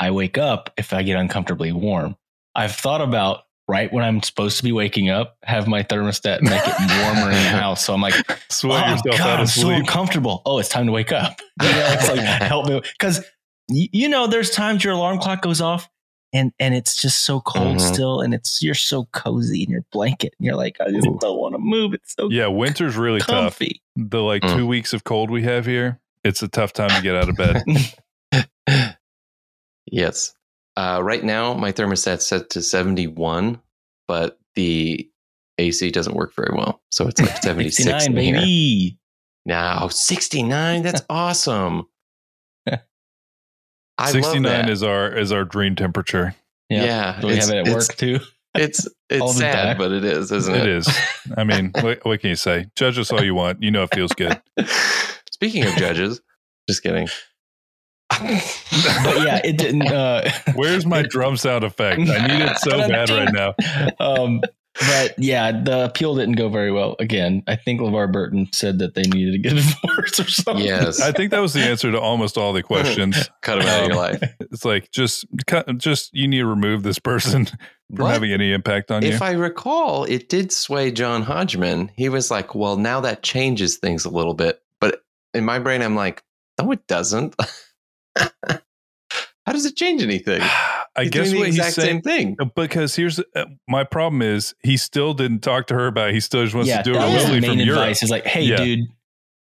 I 0.00 0.10
wake 0.10 0.38
up 0.38 0.72
if 0.76 0.92
I 0.92 1.02
get 1.02 1.18
uncomfortably 1.18 1.72
warm. 1.72 2.16
I've 2.54 2.72
thought 2.74 3.00
about 3.00 3.42
right 3.66 3.92
when 3.92 4.02
I'm 4.04 4.22
supposed 4.22 4.56
to 4.58 4.62
be 4.62 4.72
waking 4.72 5.10
up, 5.10 5.36
have 5.42 5.66
my 5.68 5.82
thermostat 5.82 6.40
make 6.42 6.62
it 6.64 6.74
warmer 7.02 7.30
in 7.30 7.36
the 7.42 7.48
house. 7.60 7.84
So 7.84 7.92
I'm 7.94 8.00
like, 8.00 8.14
Sweat 8.50 8.84
oh 8.86 8.90
yourself 8.92 9.18
God, 9.18 9.20
out 9.20 9.36
I'm 9.36 9.42
of 9.42 9.50
so 9.50 9.60
sleep. 9.62 9.78
uncomfortable. 9.80 10.42
Oh, 10.46 10.58
it's 10.58 10.68
time 10.68 10.86
to 10.86 10.92
wake 10.92 11.12
up. 11.12 11.38
You 11.62 11.68
know, 11.68 11.86
it's 11.92 12.08
like 12.08 12.20
help 12.42 12.66
me 12.68 12.80
because 12.98 13.24
you 13.68 14.08
know 14.08 14.26
there's 14.28 14.50
times 14.50 14.84
your 14.84 14.92
alarm 14.94 15.18
clock 15.18 15.42
goes 15.42 15.60
off 15.60 15.90
and 16.32 16.52
and 16.60 16.72
it's 16.74 16.94
just 16.96 17.22
so 17.24 17.40
cold 17.40 17.76
Mhm. 17.78 17.80
still 17.80 18.20
and 18.20 18.32
it's 18.32 18.62
you're 18.62 18.74
so 18.76 19.06
cozy 19.12 19.64
in 19.64 19.70
your 19.70 19.84
blanket 19.92 20.34
and 20.38 20.46
you're 20.46 20.54
like 20.54 20.76
I 20.80 20.90
just 20.90 21.06
Ooh. 21.06 21.18
don't 21.20 21.36
want 21.38 21.54
to 21.54 21.58
move. 21.58 21.94
It's 21.94 22.14
so 22.14 22.28
yeah, 22.30 22.46
winter's 22.46 22.96
really 22.96 23.18
tough. 23.18 23.28
comfy. 23.58 23.82
The 23.96 24.22
like 24.22 24.42
Mm. 24.42 24.56
two 24.56 24.66
weeks 24.68 24.92
of 24.92 25.02
cold 25.04 25.30
we 25.30 25.42
have 25.42 25.66
here, 25.66 25.98
it's 26.22 26.42
a 26.42 26.48
tough 26.48 26.72
time 26.72 26.90
to 26.90 27.02
get 27.02 27.16
out 27.16 27.28
of 27.28 27.36
bed. 27.36 27.62
Yes. 29.92 30.34
Uh, 30.76 31.00
right 31.02 31.24
now, 31.24 31.54
my 31.54 31.72
thermostat's 31.72 32.26
set 32.26 32.50
to 32.50 32.62
71, 32.62 33.60
but 34.06 34.38
the 34.54 35.10
AC 35.58 35.90
doesn't 35.90 36.14
work 36.14 36.34
very 36.36 36.56
well. 36.56 36.82
So 36.92 37.08
it's 37.08 37.20
like 37.20 37.36
76 37.42 37.76
69, 37.84 38.18
in 38.18 38.34
here. 38.34 38.92
Now, 39.44 39.88
69, 39.88 40.82
that's 40.82 41.02
awesome. 41.10 41.88
I 42.66 42.76
love 43.98 44.10
69 44.10 44.42
that. 44.42 44.70
is 44.70 44.82
our 44.82 45.16
is 45.16 45.32
our 45.32 45.44
dream 45.44 45.74
temperature. 45.74 46.34
Yeah. 46.68 46.84
yeah. 46.84 47.20
Do 47.20 47.26
we 47.28 47.36
have 47.36 47.50
it 47.50 47.66
at 47.66 47.74
work 47.74 47.96
too? 47.96 48.20
It's 48.54 48.86
it's 49.10 49.36
sad, 49.36 49.64
time. 49.64 49.78
but 49.78 49.92
it 49.92 50.04
is, 50.04 50.30
isn't 50.32 50.54
it? 50.54 50.62
It 50.62 50.68
is. 50.68 50.98
I 51.36 51.44
mean, 51.44 51.70
what, 51.80 52.04
what 52.04 52.20
can 52.20 52.30
you 52.30 52.36
say? 52.36 52.66
Judge 52.76 52.98
us 52.98 53.12
all 53.12 53.22
you 53.22 53.34
want. 53.34 53.62
You 53.62 53.70
know 53.70 53.82
it 53.82 53.94
feels 53.94 54.12
good. 54.12 54.40
Speaking 55.30 55.64
of 55.64 55.74
judges, 55.74 56.20
just 56.68 56.82
kidding. 56.82 57.08
But 58.10 59.18
yeah, 59.24 59.40
it 59.44 59.58
didn't. 59.58 59.86
Uh, 59.86 60.30
Where's 60.54 60.86
my 60.86 61.02
drum 61.02 61.36
sound 61.36 61.64
effect? 61.64 62.00
I 62.00 62.26
need 62.26 62.42
it 62.42 62.56
so 62.58 62.70
bad 62.88 63.10
right 63.10 63.32
now. 63.32 63.54
um, 64.00 64.40
but 64.80 65.14
yeah, 65.18 65.50
the 65.62 65.86
appeal 65.86 66.14
didn't 66.14 66.36
go 66.36 66.48
very 66.48 66.70
well. 66.70 66.94
Again, 67.00 67.42
I 67.48 67.56
think 67.56 67.80
LeVar 67.80 68.12
Burton 68.12 68.48
said 68.52 68.78
that 68.78 68.94
they 68.94 69.02
needed 69.02 69.32
to 69.32 69.38
get 69.38 69.52
a 69.54 69.56
divorce 69.56 70.20
or 70.20 70.28
something. 70.28 70.64
yes. 70.64 71.00
I 71.00 71.10
think 71.12 71.32
that 71.32 71.40
was 71.40 71.52
the 71.52 71.60
answer 71.62 71.90
to 71.90 72.00
almost 72.00 72.38
all 72.38 72.52
the 72.52 72.62
questions. 72.62 73.28
Cut 73.42 73.60
him 73.60 73.66
out 73.68 73.80
of 73.82 73.88
your 73.88 73.92
Um, 73.96 73.98
life. 73.98 74.22
It's 74.40 74.64
like 74.64 74.90
just 74.92 75.26
cut, 75.46 75.66
just 75.78 76.10
you 76.14 76.28
need 76.28 76.38
to 76.38 76.46
remove 76.46 76.84
this 76.84 76.98
person 77.00 77.46
from 77.46 77.56
But 77.90 78.06
having 78.12 78.30
any 78.32 78.52
impact 78.52 78.90
on 78.92 79.02
you. 79.02 79.08
if 79.10 79.20
I 79.20 79.32
recall, 79.32 80.04
it 80.04 80.28
did 80.28 80.52
sway 80.52 80.92
John 80.92 81.22
Hodgman. 81.22 81.90
He 81.96 82.08
was 82.08 82.30
like, 82.30 82.54
well, 82.54 82.76
now 82.76 83.00
that 83.00 83.22
changes 83.24 83.78
things 83.78 84.04
a 84.04 84.10
little 84.10 84.34
bit. 84.34 84.60
But 84.80 85.02
in 85.34 85.44
my 85.44 85.58
brain, 85.58 85.82
I'm 85.82 85.96
like, 85.96 86.22
no, 86.60 86.70
it 86.70 86.86
doesn't. 86.86 87.34
How 89.46 89.52
does 89.52 89.64
it 89.64 89.76
change 89.76 90.02
anything? 90.02 90.40
I 90.96 91.02
He's 91.04 91.10
guess 91.10 91.30
doing 91.30 91.32
the 91.34 91.38
what 91.38 91.46
he's 91.46 91.56
exact 91.58 91.74
saying 91.76 92.02
same 92.02 92.36
thing. 92.36 92.36
because 92.56 92.96
here's 92.96 93.20
uh, 93.36 93.44
my 93.68 93.84
problem 93.84 94.20
is 94.20 94.54
he 94.62 94.76
still 94.76 95.14
didn't 95.14 95.40
talk 95.40 95.68
to 95.68 95.74
her 95.74 95.86
about 95.86 96.08
it. 96.10 96.14
He 96.14 96.20
still 96.20 96.42
just 96.42 96.54
wants 96.56 96.68
yeah, 96.68 96.78
to 96.78 96.82
do 96.82 96.90
it 96.96 96.98
that 96.98 97.06
remotely 97.06 97.40
main 97.40 97.50
from 97.50 97.58
Europe. 97.60 97.80
advice. 97.82 98.02
Is 98.02 98.10
like, 98.10 98.26
hey, 98.26 98.42
Yeah. 98.42 98.56
dude, 98.56 98.80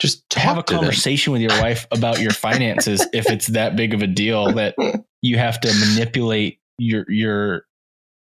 Just 0.01 0.29
talk 0.31 0.43
have 0.43 0.59
a 0.59 0.63
to 0.65 0.75
them. 0.75 0.81
conversation 0.83 1.33
with 1.33 1.43
your 1.43 1.57
wife 1.61 1.87
about 1.93 2.21
your 2.21 2.33
finances 2.33 3.07
if 3.13 3.31
it's 3.31 3.47
that 3.49 3.77
big 3.77 3.95
of 3.95 4.03
a 4.03 4.07
deal 4.09 4.53
that 4.55 4.75
you 5.23 5.39
have 5.39 5.61
to 5.61 5.73
manipulate 5.73 6.59
your 6.79 7.05
your 7.09 7.67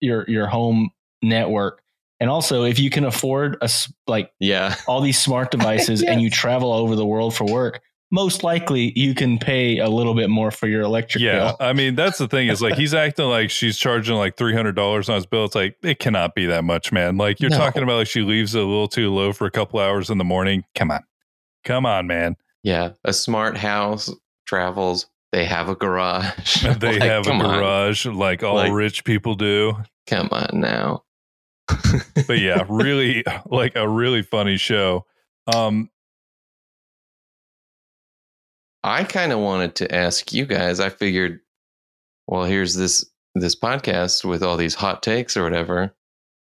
your 0.02 0.26
your 0.28 0.48
home 0.48 0.90
network 1.22 1.84
and 2.20 2.30
also 2.30 2.64
if 2.64 2.80
you 2.80 2.90
can 2.90 3.06
afford 3.06 3.58
a 3.62 3.70
like 4.08 4.32
Yeah. 4.40 4.76
all 4.88 5.02
these 5.02 5.20
smart 5.20 5.52
devices 5.52 6.02
and 6.02 6.20
you 6.22 6.30
travel 6.32 6.74
over 6.74 6.96
the 6.96 7.06
world 7.06 7.36
for 7.36 7.46
work 7.46 7.82
most 8.12 8.43
likely 8.43 8.91
you 8.98 9.13
can 9.13 9.38
pay 9.38 9.78
a 9.78 9.88
little 9.89 10.13
bit 10.15 10.30
more 10.30 10.50
for 10.52 10.67
your 10.67 10.82
electric 10.82 11.24
Yeah, 11.24 11.54
bill 11.58 11.58
I 11.60 11.74
mean 11.74 11.95
that's 11.95 12.17
the 12.17 12.28
thing 12.28 12.48
is 12.48 12.62
like 12.62 12.74
he's 12.76 12.93
acting 13.06 13.26
like 13.26 13.50
she's 13.52 13.78
charging 13.78 14.15
like 14.15 14.36
three 14.38 14.54
hundred 14.54 14.76
dollars 14.76 15.10
on 15.10 15.15
his 15.15 15.26
bill. 15.26 15.45
It's 15.45 15.56
like 15.56 15.78
it 15.84 16.00
cannot 16.00 16.34
be 16.36 16.45
that 16.48 16.63
much, 16.63 16.91
man. 16.91 17.17
Like 17.17 17.39
you're 17.39 17.50
No. 17.52 17.58
talking 17.58 17.84
about 17.84 17.98
like 17.98 18.08
she 18.08 18.22
leaves 18.22 18.56
it 18.56 18.62
a 18.62 18.65
little 18.65 18.88
too 18.88 19.13
low 19.13 19.32
for 19.34 19.45
a 19.45 19.52
couple 19.52 19.80
hours 19.80 20.10
in 20.10 20.17
the 20.17 20.24
morning. 20.24 20.63
Come 20.76 20.91
on, 20.91 21.04
come 21.63 21.86
on, 21.86 22.08
man. 22.08 22.36
Yeah. 22.63 22.91
A 23.06 23.13
smart 23.13 23.58
house 23.58 24.12
travels. 24.45 25.08
They 25.32 25.45
have 25.45 25.69
a 25.69 25.76
garage. 25.76 26.63
They 26.80 26.93
Like, 27.00 27.02
have 27.04 27.28
a 27.28 27.30
come 27.30 27.41
on. 27.41 27.60
garage 27.60 28.06
like 28.08 28.41
all 28.43 28.56
Like- 28.56 28.72
rich 28.72 29.04
people 29.04 29.36
do. 29.36 29.74
Come 30.08 30.30
on 30.32 30.50
now. 30.60 31.04
But 32.28 32.39
yeah, 32.39 32.63
really 32.67 33.24
like 33.45 33.76
a 33.76 33.88
really 33.88 34.24
funny 34.24 34.58
show. 34.58 35.06
Um, 35.54 35.89
I 38.84 39.04
kind 39.04 39.32
of 39.32 39.39
wanted 39.39 39.76
to 39.76 39.94
ask 39.94 40.32
you 40.34 40.46
guys. 40.46 40.80
I 40.80 40.89
figured, 40.89 41.39
well, 42.28 42.46
here's 42.46 42.76
this 42.76 43.06
this 43.36 43.56
podcast 43.56 44.26
with 44.26 44.44
all 44.44 44.58
these 44.58 44.76
hot 44.76 45.04
takes 45.04 45.38
or 45.38 45.44
whatever. 45.44 45.96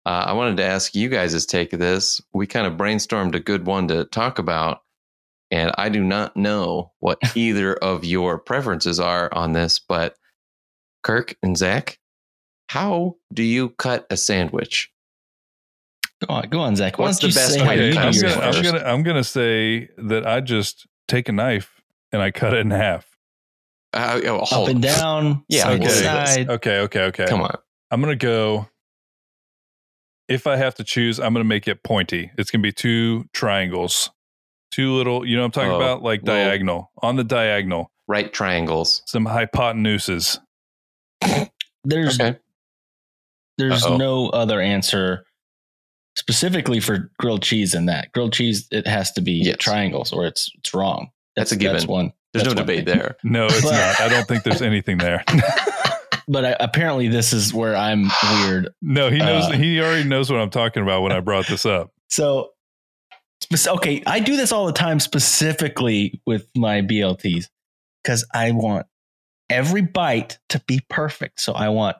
Uh, 0.05 0.25
I 0.27 0.33
wanted 0.33 0.57
to 0.57 0.63
ask 0.63 0.95
you 0.95 1.09
guys' 1.09 1.45
take 1.45 1.73
of 1.73 1.79
this. 1.79 2.21
We 2.33 2.47
kind 2.47 2.67
of 2.67 2.73
brainstormed 2.73 3.35
a 3.35 3.39
good 3.39 3.65
one 3.65 3.87
to 3.89 4.05
talk 4.05 4.39
about, 4.39 4.81
and 5.51 5.71
I 5.77 5.89
do 5.89 6.03
not 6.03 6.37
know 6.37 6.91
what 6.99 7.19
either 7.35 7.73
of 7.73 8.05
your 8.05 8.37
preferences 8.37 8.99
are 8.99 9.33
on 9.33 9.53
this. 9.53 9.79
But 9.79 10.15
Kirk 11.03 11.35
and 11.41 11.57
Zach, 11.57 11.99
how 12.69 13.15
do 13.33 13.43
you 13.43 13.69
cut 13.69 14.05
a 14.09 14.17
sandwich? 14.17 14.91
go 16.25 16.33
on 16.33 16.49
go 16.49 16.59
on 16.59 16.75
zach 16.75 16.97
What's 16.97 17.19
the 17.19 17.27
best 17.27 17.61
way 17.61 17.75
to 17.75 17.93
cut 17.93 18.15
a 18.15 18.17
yours 18.17 18.35
I'm, 18.35 18.41
gonna, 18.41 18.45
I'm 18.45 18.63
gonna 18.63 18.83
I'm 18.85 19.03
gonna 19.03 19.23
say 19.23 19.89
that 19.97 20.25
I 20.25 20.41
just 20.41 20.87
take 21.07 21.29
a 21.29 21.31
knife 21.31 21.76
and 22.11 22.21
I 22.21 22.31
cut 22.31 22.53
it 22.53 22.59
in 22.59 22.71
half. 22.71 23.05
Uh, 23.93 24.19
oh, 24.25 24.39
up 24.63 24.67
and 24.69 24.81
down 24.81 25.43
Yeah, 25.47 25.63
side 25.63 25.79
we'll 25.79 25.89
to 25.89 25.95
do 25.95 26.01
this. 26.01 26.03
side 26.35 26.49
Okay, 26.49 26.79
okay, 26.79 27.01
okay. 27.05 27.25
Come 27.27 27.41
on. 27.41 27.55
I'm 27.91 28.01
gonna 28.01 28.15
go. 28.15 28.67
If 30.27 30.45
I 30.45 30.57
have 30.57 30.75
to 30.75 30.83
choose, 30.83 31.19
I'm 31.19 31.33
gonna 31.33 31.45
make 31.45 31.67
it 31.67 31.83
pointy. 31.83 32.31
It's 32.37 32.51
gonna 32.51 32.61
be 32.61 32.73
two 32.73 33.25
triangles, 33.33 34.09
two 34.73 34.93
little. 34.93 35.25
You 35.25 35.35
know 35.37 35.43
what 35.43 35.45
I'm 35.45 35.51
talking 35.51 35.71
Oh, 35.71 35.75
about, 35.77 36.03
like 36.03 36.21
well- 36.23 36.35
diagonal 36.35 36.91
on 37.01 37.15
the 37.15 37.23
diagonal, 37.23 37.91
Right 38.07 38.31
triangles. 38.31 39.03
some 39.05 39.25
hypotenuses. 39.25 40.39
there's 41.85 42.19
Okay. 42.19 42.37
there's 43.57 43.83
Uh-oh. 43.85 43.97
no 43.97 44.29
other 44.29 44.59
answer 44.61 45.23
specifically 46.17 46.79
for 46.81 47.11
grilled 47.19 47.41
cheese 47.43 47.73
in 47.73 47.85
that 47.85 48.11
grilled 48.11 48.33
cheese 48.33 48.67
it 48.71 48.85
has 48.85 49.11
to 49.13 49.21
be 49.21 49.31
Yes. 49.33 49.57
triangles 49.59 50.11
or 50.11 50.25
it's 50.25 50.51
it's 50.57 50.73
wrong 50.73 51.09
That's 51.37 51.53
a 51.53 51.55
given. 51.55 51.87
one 51.87 52.11
There's 52.33 52.43
that's 52.43 52.55
no 52.55 52.59
one 52.59 52.67
debate 52.67 52.85
thing. 52.85 52.97
there. 52.97 53.15
No, 53.23 53.45
it's 53.45 53.61
But- 53.61 53.71
not. 53.71 54.01
I 54.01 54.09
don't 54.09 54.27
think 54.27 54.43
there's 54.43 54.61
anything 54.61 54.97
there. 54.97 55.23
but 56.27 56.43
I, 56.43 56.57
apparently 56.59 57.07
this 57.07 57.31
is 57.31 57.53
where 57.53 57.73
i'm 57.73 58.09
weird 58.41 58.67
no, 58.81 59.09
he 59.09 59.17
knows. 59.19 59.45
Uh, 59.45 59.51
he 59.51 59.79
already 59.79 60.03
knows 60.03 60.29
what 60.29 60.41
I'm 60.41 60.49
talking 60.49 60.83
about 60.83 61.01
when 61.01 61.13
I 61.13 61.21
brought 61.21 61.47
this 61.47 61.65
up. 61.65 61.93
so 62.09 62.49
okay 63.65 64.03
i 64.07 64.19
do 64.19 64.35
this 64.35 64.51
all 64.51 64.65
the 64.65 64.73
time 64.73 64.99
specifically 64.99 66.19
with 66.25 66.49
my 66.55 66.81
blts 66.81 67.47
because 68.03 68.25
i 68.33 68.51
want 68.51 68.85
every 69.49 69.81
bite 69.81 70.37
to 70.49 70.59
be 70.67 70.81
perfect 70.89 71.39
so 71.39 71.53
i 71.53 71.69
want 71.69 71.95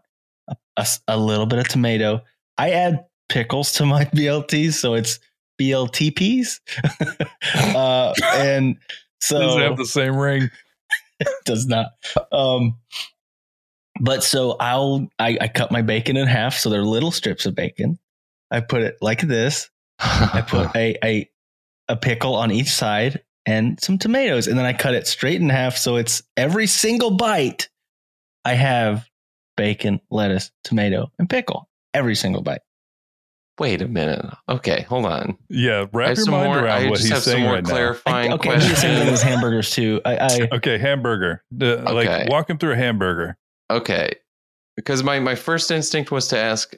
a 1.08 1.18
little 1.18 1.46
bit 1.46 1.60
of 1.60 1.68
tomato 1.70 2.20
i 2.58 2.72
add 2.72 3.06
pickles 3.30 3.72
to 3.74 3.86
my 3.86 4.04
blts 4.14 4.76
so 4.80 4.94
it's 4.96 5.20
bltps 5.62 6.60
uh, 7.76 8.14
and 8.36 8.78
so 9.20 9.40
Does 9.40 9.56
it 9.56 9.62
have 9.62 9.78
the 9.78 9.86
same 9.86 10.16
ring? 10.16 10.50
does 11.46 11.66
not. 11.66 11.88
Um, 12.32 12.78
but 14.00 14.24
so 14.24 14.56
I'll 14.60 15.08
I, 15.18 15.38
I 15.42 15.48
cut 15.48 15.72
my 15.72 15.82
bacon 15.82 16.18
in 16.18 16.28
half, 16.28 16.56
so 16.56 16.70
they're 16.70 16.84
little 16.84 17.12
strips 17.12 17.46
of 17.46 17.56
bacon. 17.56 17.98
I 18.52 18.62
put 18.62 18.82
it 18.82 18.98
like 19.02 19.22
this. 19.22 19.70
I 20.00 20.44
put 20.48 20.70
a, 20.76 20.98
a 21.04 21.30
a 21.88 21.96
pickle 21.96 22.36
on 22.36 22.52
each 22.52 22.70
side 22.70 23.24
and 23.46 23.80
some 23.82 23.98
tomatoes, 23.98 24.48
and 24.48 24.58
then 24.58 24.66
I 24.66 24.74
cut 24.74 24.94
it 24.94 25.08
straight 25.08 25.42
in 25.42 25.50
half. 25.50 25.78
So 25.78 25.96
it's 25.96 26.22
every 26.36 26.68
single 26.68 27.12
bite. 27.12 27.70
I 28.46 28.54
have 28.54 29.08
bacon, 29.56 30.00
lettuce, 30.12 30.52
tomato, 30.64 31.12
and 31.18 31.30
pickle. 31.30 31.70
Every 31.94 32.16
single 32.16 32.42
bite. 32.42 32.62
Wait 33.60 33.82
a 33.82 33.88
minute. 33.88 34.24
Okay, 34.48 34.84
hold 34.84 35.06
on. 35.06 35.36
Yeah, 35.50 35.82
I 35.82 35.90
wrap 35.92 36.10
have 36.10 36.18
your 36.18 36.26
some 36.26 36.34
mind 36.36 36.46
more. 36.52 36.60
around 36.64 36.84
I 36.84 36.90
what 36.90 36.98
just 37.00 37.04
he's 37.04 37.12
have 37.14 37.24
some 37.24 37.32
saying 37.34 37.44
more 37.44 37.54
right 37.56 37.64
now. 37.64 37.70
clarifying 37.70 38.32
I, 38.32 38.36
okay, 38.36 38.50
I 38.52 38.60
do 38.60 38.60
the 38.70 38.76
same 38.76 38.96
thing 38.98 39.08
questions. 39.08 39.22
hamburgers 39.22 39.72
too. 39.72 40.02
I, 40.06 40.18
I 40.18 40.48
Okay, 40.58 40.78
hamburger. 40.78 41.44
The- 41.52 41.80
Okay. 41.82 41.94
Like 42.22 42.30
walk 42.30 42.50
him 42.50 42.58
through 42.60 42.74
a 42.74 42.76
hamburger. 42.76 43.38
Okay, 43.72 44.12
because 44.76 45.04
my 45.04 45.20
my 45.20 45.34
first 45.36 45.72
instinct 45.72 46.12
was 46.12 46.28
to 46.30 46.38
ask, 46.38 46.76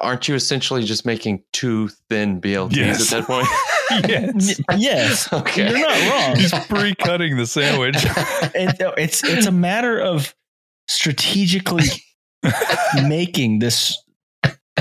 aren't 0.00 0.28
you 0.28 0.34
essentially 0.36 0.84
just 0.84 1.04
making 1.04 1.42
two 1.52 1.88
thin 2.08 2.40
BLTs 2.40 2.76
Yes. 2.76 3.12
at 3.12 3.26
that 3.26 3.26
point? 3.26 3.48
yes. 4.08 4.60
Yes, 4.78 5.32
Okay. 5.32 5.68
you're 5.70 5.80
not 5.80 6.10
wrong. 6.28 6.36
He's 6.36 6.52
pre-cutting 6.66 7.36
the 7.36 7.46
sandwich. 7.46 7.96
it, 8.54 8.76
it's 8.98 9.24
it's 9.24 9.46
a 9.46 9.52
matter 9.52 9.98
of 10.00 10.32
strategically 10.86 11.84
making 13.06 13.58
this 13.58 14.00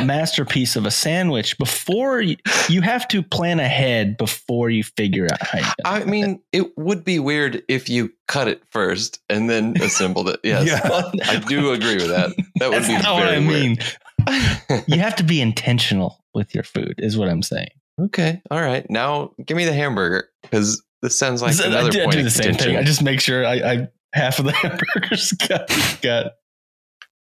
masterpiece 0.02 0.76
of 0.76 0.86
a 0.86 0.92
sandwich 0.92 1.58
before 1.58 2.20
you, 2.22 2.36
you 2.68 2.82
have 2.82 3.08
to 3.10 3.22
plan 3.22 3.60
ahead 3.60 4.18
before 4.18 4.70
you 4.70 4.84
figure 4.84 5.28
out 5.32 5.42
how 5.42 5.60
you 5.60 5.66
I 5.86 6.04
mean, 6.06 6.42
it 6.52 6.78
would 6.78 7.04
be 7.06 7.20
weird 7.20 7.64
if 7.68 7.88
you 7.90 8.12
cut 8.28 8.48
it 8.48 8.64
first 8.72 9.20
and 9.30 9.50
then 9.50 9.76
assembled 9.82 10.30
it. 10.30 10.40
Yes, 10.44 10.68
Yeah. 10.68 10.82
I 11.26 11.40
do 11.40 11.72
agree 11.72 11.96
with 11.96 12.08
that. 12.10 12.32
That 12.60 12.70
would 12.70 12.80
That's 12.84 12.88
be 12.88 12.94
not 12.94 13.14
what 13.16 13.28
I 13.30 13.40
mean. 13.40 13.78
weird. 13.78 14.84
You 14.88 15.00
have 15.00 15.16
to 15.18 15.24
be 15.24 15.42
intentional 15.42 16.24
with 16.34 16.56
your 16.56 16.64
food, 16.64 16.96
is 16.98 17.18
what 17.18 17.28
I'm 17.30 17.44
saying. 17.44 17.70
okay, 18.02 18.42
all 18.50 18.62
right. 18.62 18.90
Now 18.90 19.34
give 19.46 19.58
me 19.58 19.66
the 19.66 19.74
hamburger 19.74 20.30
because 20.42 20.82
this 21.02 21.20
sounds 21.20 21.42
like 21.42 21.54
So 21.54 21.66
I 21.66 21.68
another 21.68 21.92
do, 21.92 22.02
I 22.02 22.04
point 22.06 22.16
do 22.18 22.24
the 22.24 22.30
same 22.30 22.54
thing. 22.56 22.78
I 22.78 22.84
just 22.84 23.04
make 23.04 23.20
sure 23.20 23.46
I, 23.46 23.54
I 23.56 23.88
half 24.14 24.40
of 24.40 24.46
the 24.46 24.52
hamburgers 24.54 25.34
got 25.34 25.68
got 26.02 26.34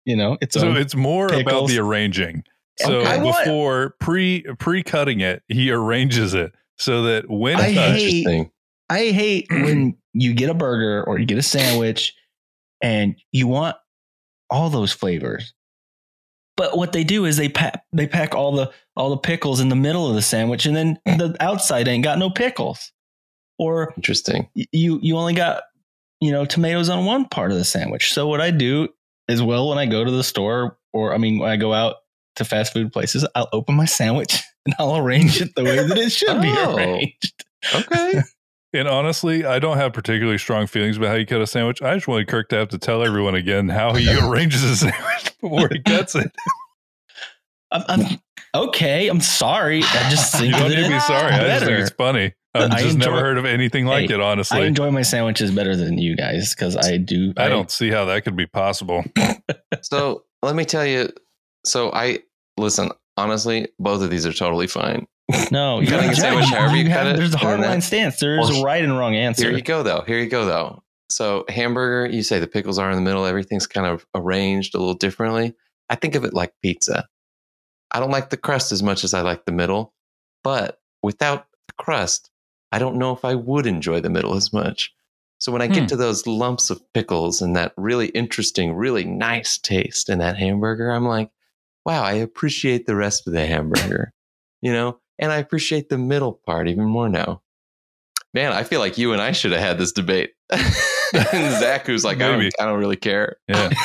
you 0.05 0.15
know 0.17 0.37
it's 0.41 0.55
So 0.61 0.73
it's 0.75 0.95
more 0.95 1.33
about 1.33 1.69
the 1.69 1.79
arranging. 1.79 2.45
So 2.87 3.01
I 3.03 3.19
want- 3.19 3.37
before 3.45 3.95
pre 4.01 4.43
pre 4.59 4.83
cutting 4.83 5.21
it, 5.21 5.43
he 5.49 5.71
arranges 5.71 6.35
it 6.35 6.53
so 6.79 7.03
that 7.03 7.29
when 7.31 7.57
I 7.61 7.75
touched, 7.75 8.01
hate- 8.03 8.49
I 8.89 9.11
hate 9.11 9.47
when 9.51 9.97
you 10.13 10.35
get 10.35 10.51
a 10.51 10.55
burger 10.55 11.05
or 11.05 11.19
you 11.19 11.27
get 11.27 11.39
a 11.39 11.43
sandwich 11.43 12.15
and 12.83 13.15
you 13.33 13.47
want 13.47 13.77
all 14.51 14.71
those 14.71 14.93
flavors. 14.93 15.55
But 16.57 16.77
what 16.77 16.93
they 16.93 17.05
do 17.05 17.25
is 17.25 17.37
they 17.37 17.49
pack 17.49 17.85
they 17.93 18.07
pack 18.07 18.35
all 18.35 18.53
the 18.53 18.71
all 18.97 19.11
the 19.11 19.17
pickles 19.19 19.61
in 19.61 19.69
the 19.69 19.77
middle 19.77 20.09
of 20.09 20.15
the 20.15 20.23
sandwich 20.23 20.67
and 20.67 20.77
then 20.77 20.99
the 21.07 21.37
outside 21.41 21.89
ain't 21.89 22.05
got 22.05 22.19
no 22.19 22.31
pickles. 22.31 22.93
Or 23.59 23.93
Interesting. 23.97 24.49
you 24.55 24.99
you 25.03 25.17
only 25.19 25.35
got 25.35 25.63
you 26.21 26.33
know 26.33 26.45
tomatoes 26.47 26.89
on 26.89 27.05
one 27.05 27.27
part 27.27 27.51
of 27.53 27.59
the 27.59 27.65
sandwich. 27.65 28.13
So 28.13 28.27
what 28.27 28.41
I 28.41 28.51
do 28.51 28.89
as 29.29 29.43
well 29.43 29.69
when 29.69 29.79
I 29.79 29.87
go 29.87 30.03
to 30.05 30.11
the 30.11 30.25
store 30.25 30.79
or 30.93 31.15
I 31.15 31.19
mean 31.19 31.39
when 31.39 31.51
I 31.51 31.57
go 31.57 31.73
out 31.73 31.97
to 32.37 32.45
fast 32.45 32.73
food 32.73 32.93
places, 32.93 33.27
I'll 33.35 33.49
open 33.53 33.75
my 33.75 33.85
sandwich 33.87 34.41
and 34.67 34.75
I'll 34.79 34.97
arrange 34.97 35.41
it 35.41 35.55
the 35.55 35.65
way 35.65 35.87
that 35.87 35.99
it 35.99 36.11
should 36.13 36.41
be 36.41 36.53
Oh. 36.55 36.77
arranged. 36.77 37.45
Okay. 37.75 38.23
and 38.73 38.89
honestly, 38.89 39.45
I 39.45 39.59
don't 39.59 39.77
have 39.77 39.93
particularly 39.93 40.39
strong 40.39 40.67
feelings 40.67 40.97
about 40.97 41.09
how 41.09 41.15
you 41.17 41.27
cut 41.27 41.41
a 41.41 41.47
sandwich. 41.47 41.83
I 41.83 41.95
just 41.95 42.09
wanted 42.09 42.29
Kirk 42.29 42.49
to 42.51 42.57
have 42.57 42.69
to 42.69 42.79
tell 42.79 43.05
everyone 43.05 43.35
again 43.35 43.69
how 43.69 43.95
he 43.95 44.09
arranges 44.23 44.63
a 44.65 44.77
sandwich 44.77 45.39
before 45.41 45.69
he 45.73 45.81
cuts 45.81 46.15
it. 46.15 46.31
I'm, 47.73 47.83
I'm 47.89 48.21
okay. 48.55 49.09
I'm 49.09 49.21
sorry. 49.21 49.79
I 49.83 50.11
just 50.11 50.33
think 50.35 50.53
You 50.55 50.59
don't 50.61 50.71
need 50.71 50.77
to 50.83 50.89
be 50.89 50.95
it's 50.95 51.07
sorry. 51.07 51.33
I 51.33 51.47
just 51.47 51.65
think 51.67 51.79
it's 51.79 51.91
funny. 51.91 52.35
I've 52.53 52.71
I 52.73 52.83
just 52.83 52.99
never 52.99 53.21
heard 53.21 53.39
of 53.39 53.45
anything 53.45 53.87
like 53.87 54.09
Hey, 54.09 54.15
it, 54.17 54.21
Honestly, 54.21 54.59
I 54.59 54.65
enjoy 54.65 54.91
my 54.91 55.03
sandwiches 55.03 55.53
better 55.53 55.77
than 55.77 55.99
you 55.99 56.17
guys 56.17 56.53
because 56.53 56.77
I 56.77 56.97
do. 56.97 57.33
I 57.37 57.49
don't 57.49 57.71
see 57.71 57.91
how 57.91 58.07
that 58.07 58.25
could 58.25 58.35
be 58.35 58.47
possible. 58.47 59.05
So 59.83 60.25
let 60.43 60.57
me 60.57 60.65
tell 60.65 60.85
you. 60.85 61.11
So 61.65 61.91
I 61.93 62.21
listen. 62.57 62.91
Honestly, 63.17 63.69
both 63.79 64.01
of 64.03 64.09
these 64.11 64.25
are 64.25 64.33
totally 64.33 64.67
fine. 64.67 65.07
No, 65.53 65.81
you're 65.81 65.95
a 65.99 66.09
a 66.11 66.15
sandwich 66.15 66.47
however 66.47 66.77
you 66.77 66.85
cut 66.85 66.93
have, 67.07 67.07
it, 67.09 67.17
There's 67.19 67.35
a 67.35 67.39
hard 67.39 67.61
line 67.61 67.79
that- 67.79 67.83
stance. 67.83 68.19
There 68.19 68.39
is 68.41 68.51
Or- 68.51 68.61
a 68.61 68.63
right 68.63 68.83
and 68.83 68.97
wrong 68.99 69.15
answer. 69.15 69.45
Here 69.49 69.57
you 69.57 69.63
go, 69.63 69.83
though. 69.83 70.03
Here 70.07 70.19
you 70.19 70.29
go, 70.29 70.45
though. 70.45 70.83
So 71.11 71.45
hamburger, 71.49 72.11
you 72.13 72.23
say 72.23 72.39
the 72.39 72.47
pickles 72.47 72.79
are 72.79 72.89
in 72.91 72.97
the 72.97 73.03
middle. 73.03 73.27
Everything's 73.27 73.67
kind 73.67 73.87
of 73.87 74.07
arranged 74.15 74.75
a 74.75 74.79
little 74.79 74.95
differently. 74.95 75.55
I 75.89 75.97
think 75.97 76.15
of 76.15 76.25
it 76.25 76.33
like 76.35 76.53
pizza. 76.63 77.09
I 77.93 77.99
don't 78.01 78.11
like 78.13 78.31
the 78.31 78.37
crust 78.37 78.71
as 78.73 78.83
much 78.83 79.03
as 79.05 79.13
I 79.13 79.21
like 79.23 79.45
the 79.45 79.53
middle, 79.53 79.93
but 80.45 80.81
without 81.03 81.47
the 81.69 81.75
crust, 81.75 82.31
I 82.73 82.79
don't 82.79 82.97
know 82.97 83.13
if 83.13 83.25
I 83.25 83.35
would 83.35 83.67
enjoy 83.67 84.01
the 84.01 84.09
middle 84.11 84.35
as 84.35 84.53
much. 84.53 84.93
So 85.39 85.51
when 85.51 85.63
I 85.63 85.67
get 85.67 85.81
Hmm. 85.81 85.87
to 85.87 85.97
those 85.97 86.27
lumps 86.29 86.71
of 86.71 86.81
pickles 86.93 87.43
and 87.43 87.57
that 87.57 87.73
really 87.77 88.09
interesting, 88.09 88.73
really 88.75 89.05
nice 89.05 89.59
taste 89.59 90.09
in 90.09 90.19
that 90.19 90.37
hamburger, 90.39 90.91
I'm 90.91 91.07
like, 91.07 91.31
wow, 91.85 92.03
I 92.03 92.15
appreciate 92.15 92.87
the 92.87 92.97
rest 92.97 93.27
of 93.27 93.33
the 93.33 93.47
hamburger, 93.47 94.13
you 94.63 94.73
know, 94.73 94.99
and 95.19 95.33
I 95.33 95.39
appreciate 95.39 95.89
the 95.89 95.99
middle 95.99 96.41
part 96.47 96.69
even 96.69 96.85
more 96.85 97.09
now. 97.09 97.43
Man, 98.33 98.53
I 98.53 98.63
feel 98.63 98.79
like 98.79 98.97
you 98.97 99.13
and 99.13 99.21
I 99.21 99.33
should 99.33 99.51
have 99.53 99.61
had 99.61 99.79
this 99.79 99.91
debate. 99.91 100.31
and 100.53 101.53
Zach, 101.61 101.87
who's 101.87 102.05
like, 102.05 102.21
I 102.21 102.29
don't, 102.29 102.53
I 102.61 102.65
don't 102.65 102.79
really 102.79 102.97
care. 102.97 103.37
Yeah. 103.49 103.71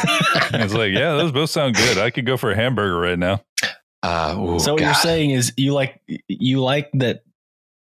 it's 0.53 0.73
like, 0.73 0.93
yeah, 0.93 1.15
those 1.15 1.31
both 1.31 1.49
sound 1.49 1.75
good. 1.75 1.97
I 1.97 2.11
could 2.11 2.27
go 2.27 2.37
for 2.37 2.51
a 2.51 2.55
hamburger 2.55 2.99
right 2.99 3.17
now. 3.17 3.41
Uh, 4.03 4.35
ooh, 4.37 4.59
so 4.59 4.73
what 4.73 4.83
you're 4.83 4.93
saying 4.93 5.31
is 5.31 5.51
you 5.57 5.73
like 5.73 5.99
you 6.27 6.61
like 6.61 6.91
that 6.93 7.23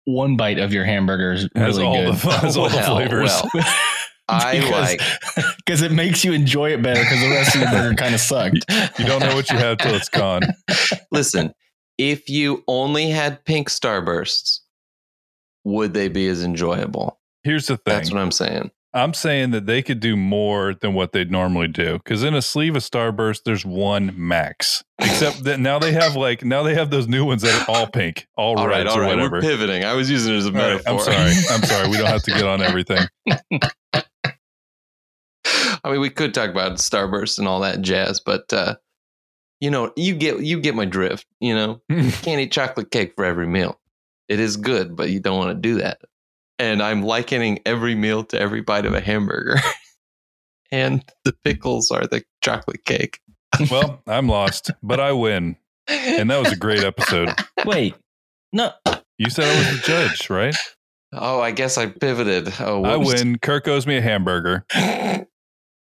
one 0.04 0.36
bite 0.36 0.60
of 0.60 0.72
your 0.72 0.84
hamburger 0.84 1.32
is 1.32 1.48
Has 1.56 1.76
really 1.76 1.88
all 1.88 2.12
good. 2.12 2.14
the 2.14 2.30
has 2.38 2.56
all 2.56 2.68
the 2.68 2.82
flavors. 2.82 3.42
well. 3.52 3.64
I 4.28 4.58
like 4.70 5.00
because 5.58 5.82
it 5.82 5.92
makes 5.92 6.24
you 6.24 6.32
enjoy 6.32 6.72
it 6.72 6.82
better 6.82 7.00
because 7.00 7.20
the 7.20 7.28
rest 7.28 7.54
of 7.54 7.60
your 7.60 7.70
burger 7.70 7.94
kind 7.98 8.14
of 8.14 8.20
sucked. 8.20 8.64
You 8.98 9.04
don't 9.04 9.20
know 9.20 9.34
what 9.34 9.50
you 9.50 9.58
have 9.58 9.78
till 9.78 9.94
it's 9.94 10.08
gone. 10.08 10.42
Listen, 11.10 11.52
if 11.98 12.28
you 12.30 12.64
only 12.66 13.10
had 13.10 13.44
pink 13.44 13.68
starbursts, 13.68 14.60
would 15.64 15.94
they 15.94 16.08
be 16.08 16.26
as 16.28 16.42
enjoyable? 16.42 17.18
Here's 17.42 17.66
the 17.66 17.76
thing. 17.76 17.94
That's 17.94 18.10
what 18.10 18.20
I'm 18.20 18.30
saying. 18.30 18.70
I'm 18.94 19.12
saying 19.12 19.50
that 19.50 19.66
they 19.66 19.82
could 19.82 19.98
do 19.98 20.16
more 20.16 20.72
than 20.72 20.94
what 20.94 21.10
they'd 21.10 21.30
normally 21.30 21.66
do. 21.66 21.94
Because 21.94 22.22
in 22.22 22.32
a 22.32 22.40
sleeve 22.40 22.76
of 22.76 22.82
Starburst, 22.82 23.42
there's 23.44 23.66
one 23.66 24.14
max. 24.16 24.84
Except 25.00 25.42
that 25.44 25.58
now 25.58 25.80
they 25.80 25.90
have 25.90 26.14
like 26.14 26.44
now 26.44 26.62
they 26.62 26.76
have 26.76 26.90
those 26.90 27.08
new 27.08 27.24
ones 27.24 27.42
that 27.42 27.68
are 27.68 27.74
all 27.74 27.86
pink, 27.88 28.28
all, 28.36 28.56
All 28.56 28.68
right, 28.68 28.84
reds 28.84 28.92
all 28.92 28.98
or 28.98 29.02
right. 29.02 29.16
whatever. 29.16 29.36
We're 29.36 29.40
pivoting. 29.40 29.84
I 29.84 29.94
was 29.94 30.08
using 30.08 30.32
it 30.32 30.36
as 30.36 30.46
a 30.46 30.50
All 30.50 30.54
right, 30.54 30.84
metaphor. 30.84 30.92
I'm 30.92 31.00
sorry. 31.00 31.32
I'm 31.50 31.62
sorry. 31.64 31.88
We 31.88 31.96
don't 31.96 32.06
have 32.06 32.22
to 32.22 32.30
get 32.30 32.44
on 32.44 32.62
everything. 32.62 33.04
I 35.84 35.90
mean, 35.90 36.00
we 36.00 36.10
could 36.10 36.34
talk 36.34 36.50
about 36.50 36.78
Starburst 36.78 37.38
and 37.38 37.48
all 37.48 37.60
that 37.60 37.82
jazz, 37.82 38.20
but 38.20 38.52
uh, 38.52 38.76
you 39.60 39.70
know, 39.70 39.92
you 39.96 40.14
get 40.14 40.40
you 40.40 40.60
get 40.60 40.74
my 40.74 40.84
drift. 40.84 41.26
You 41.40 41.54
know, 41.54 41.80
you 41.88 42.10
can't 42.10 42.40
eat 42.40 42.52
chocolate 42.52 42.90
cake 42.90 43.14
for 43.16 43.24
every 43.24 43.46
meal. 43.46 43.80
It 44.28 44.40
is 44.40 44.56
good, 44.56 44.96
but 44.96 45.10
you 45.10 45.20
don't 45.20 45.38
want 45.38 45.50
to 45.50 45.60
do 45.60 45.76
that. 45.80 46.00
And 46.58 46.82
I'm 46.82 47.02
likening 47.02 47.60
every 47.66 47.94
meal 47.94 48.24
to 48.24 48.40
every 48.40 48.60
bite 48.60 48.86
of 48.86 48.94
a 48.94 49.00
hamburger, 49.00 49.56
and 50.70 51.04
the 51.24 51.32
pickles 51.44 51.90
are 51.90 52.06
the 52.06 52.22
chocolate 52.42 52.84
cake. 52.84 53.20
well, 53.70 54.02
I'm 54.06 54.28
lost, 54.28 54.70
but 54.82 55.00
I 55.00 55.12
win. 55.12 55.56
And 55.88 56.30
that 56.30 56.38
was 56.38 56.52
a 56.52 56.56
great 56.56 56.82
episode. 56.82 57.28
Wait, 57.66 57.94
no, 58.52 58.72
You 59.18 59.28
said 59.28 59.44
I 59.44 59.58
was 59.58 59.80
the 59.80 59.86
judge, 59.86 60.30
right? 60.30 60.56
Oh, 61.12 61.40
I 61.40 61.50
guess 61.50 61.76
I 61.78 61.86
pivoted. 61.86 62.52
Oh, 62.58 62.84
I 62.84 62.96
win. 62.96 63.38
Kirk 63.38 63.68
owes 63.68 63.86
me 63.86 63.96
a 63.96 64.00
hamburger. 64.00 64.64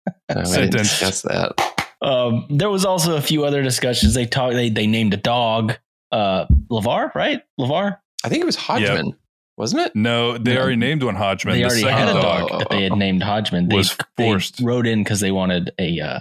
We 0.08 0.36
didn't 0.36 0.46
Sentence. 0.48 0.90
discuss 0.90 1.22
that. 1.24 1.86
Um, 2.02 2.48
there 2.50 2.70
was 2.70 2.84
also 2.86 3.16
a 3.16 3.22
few 3.22 3.46
other 3.46 3.62
discussions. 3.62 4.14
They 4.14 4.26
talked. 4.26 4.54
They 4.56 4.70
they 4.70 4.88
named 4.88 5.14
a 5.14 5.18
dog, 5.18 5.78
uh, 6.12 6.46
LeVar, 6.72 7.14
right? 7.14 7.42
LeVar. 7.60 7.98
I 8.24 8.30
think 8.30 8.42
it 8.42 8.46
was 8.46 8.56
Hodgman, 8.56 9.16
wasn't 9.58 9.84
it? 9.84 9.96
No, 9.96 10.38
they 10.38 10.56
No. 10.56 10.62
already 10.62 10.76
named 10.78 11.04
one 11.04 11.16
Hodgman. 11.16 11.54
they 11.56 11.60
the 11.62 11.66
already 11.66 11.82
second 11.82 11.98
had 11.98 12.10
a 12.10 12.14
dog. 12.22 12.50
dog 12.50 12.60
that 12.60 12.70
they 12.72 12.84
had 12.84 12.94
named 12.98 13.22
Hodgman. 13.24 13.68
They, 13.68 13.76
Was 13.76 13.96
they 14.18 14.26
forced. 14.30 14.60
wrote 14.62 14.88
in 14.88 15.04
because 15.04 15.20
they 15.20 15.32
wanted 15.32 15.72
a 15.78 16.00
uh, 16.00 16.20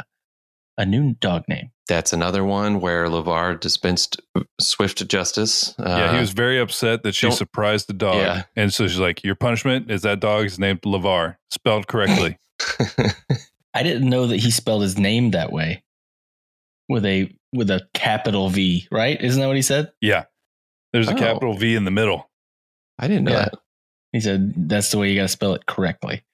a 0.77 0.85
new 0.87 1.15
dog 1.21 1.45
name. 1.49 1.71
That's 1.89 2.13
another 2.13 2.45
one 2.45 2.81
where 2.81 3.07
LeVar 3.07 3.59
dispensed 3.59 4.21
swift 4.61 5.07
justice. 5.09 5.75
Uh, 5.79 5.85
Yeah, 5.89 6.13
he 6.15 6.21
was 6.21 6.31
very 6.31 6.61
upset 6.61 7.03
that 7.03 7.15
she 7.15 7.31
surprised 7.33 7.89
the 7.89 7.93
dog. 7.95 8.17
Yeah. 8.17 8.43
And 8.55 8.73
so 8.73 8.87
she's 8.87 9.01
like, 9.01 9.25
Your 9.25 9.35
punishment 9.35 9.91
is 9.91 10.03
that 10.03 10.21
dog 10.21 10.45
is 10.45 10.59
named 10.59 10.83
LeVar, 10.83 11.37
spelled 11.51 11.87
correctly. 11.89 12.39
I 13.75 13.83
didn't 13.83 14.09
know 14.09 14.27
that 14.27 14.39
he 14.39 14.51
spelled 14.51 14.83
his 14.83 14.99
name 14.99 15.31
that 15.33 15.53
way, 15.53 15.83
with 16.89 17.05
a 17.05 17.35
with 17.53 17.71
a 17.71 17.87
capital 17.95 18.49
V. 18.49 18.87
Right? 18.91 19.21
Isn't 19.21 19.41
that 19.41 19.47
what 19.47 19.57
he 19.57 19.63
said? 19.63 19.93
yeah. 20.01 20.25
There's 20.93 21.09
a 21.09 21.15
Oh. 21.15 21.17
capital 21.19 21.55
V 21.55 21.77
in 21.77 21.85
the 21.85 21.93
middle. 21.93 22.29
I 22.99 23.07
didn't 23.07 23.25
know 23.25 23.31
Yeah. 23.33 23.39
that. 23.45 23.55
He 24.13 24.21
said 24.21 24.69
that's 24.69 24.91
the 24.91 24.99
way 24.99 25.09
you 25.11 25.15
got 25.17 25.23
to 25.23 25.29
spell 25.29 25.55
it 25.55 25.67
correctly. 25.67 26.25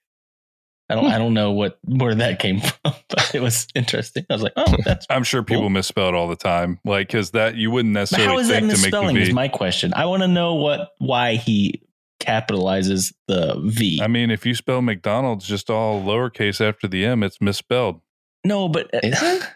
I 0.89 0.95
don't 0.95 1.05
I 1.07 1.13
hmm. 1.15 1.19
don't 1.19 1.35
know 1.35 1.51
what 1.53 1.79
where 1.85 2.15
that 2.15 2.39
came 2.39 2.61
from, 2.83 2.95
but 3.11 3.35
it 3.35 3.43
was 3.43 3.67
interesting. 3.75 4.25
I 4.31 4.33
was 4.35 4.43
like, 4.43 4.55
oh, 4.57 4.77
that's. 4.85 5.05
I'm 5.11 5.25
sure 5.25 5.43
people 5.43 5.65
Cool. 5.65 5.71
misspell 5.71 6.09
it 6.09 6.15
all 6.15 6.29
the 6.29 6.37
time, 6.37 6.81
like 6.85 7.09
because 7.09 7.33
that 7.33 7.57
you 7.57 7.71
wouldn't 7.71 7.93
But 7.93 8.01
necessarily 8.01 8.33
how 8.35 8.39
is 8.39 8.49
that 8.49 8.61
think 8.61 8.73
to 8.73 8.77
make 8.79 8.83
misspelling? 8.85 9.17
Is 9.17 9.33
my 9.35 9.49
question. 9.49 9.93
I 9.95 10.07
want 10.07 10.23
to 10.23 10.29
know 10.29 10.55
what 10.55 10.93
why 10.99 11.35
he 11.35 11.83
capitalizes 12.21 13.13
the 13.29 13.55
V. 13.65 14.01
I 14.03 14.07
mean, 14.09 14.31
if 14.31 14.45
you 14.47 14.55
spell 14.55 14.83
McDonald's 14.83 15.47
just 15.47 15.71
all 15.71 16.03
lowercase 16.03 16.67
after 16.67 16.89
the 16.89 17.05
M, 17.05 17.23
it's 17.23 17.41
misspelled. 17.41 18.01
no, 18.45 18.69
but 18.69 18.93
uh, 18.95 19.01
Is 19.03 19.23
it? 19.23 19.43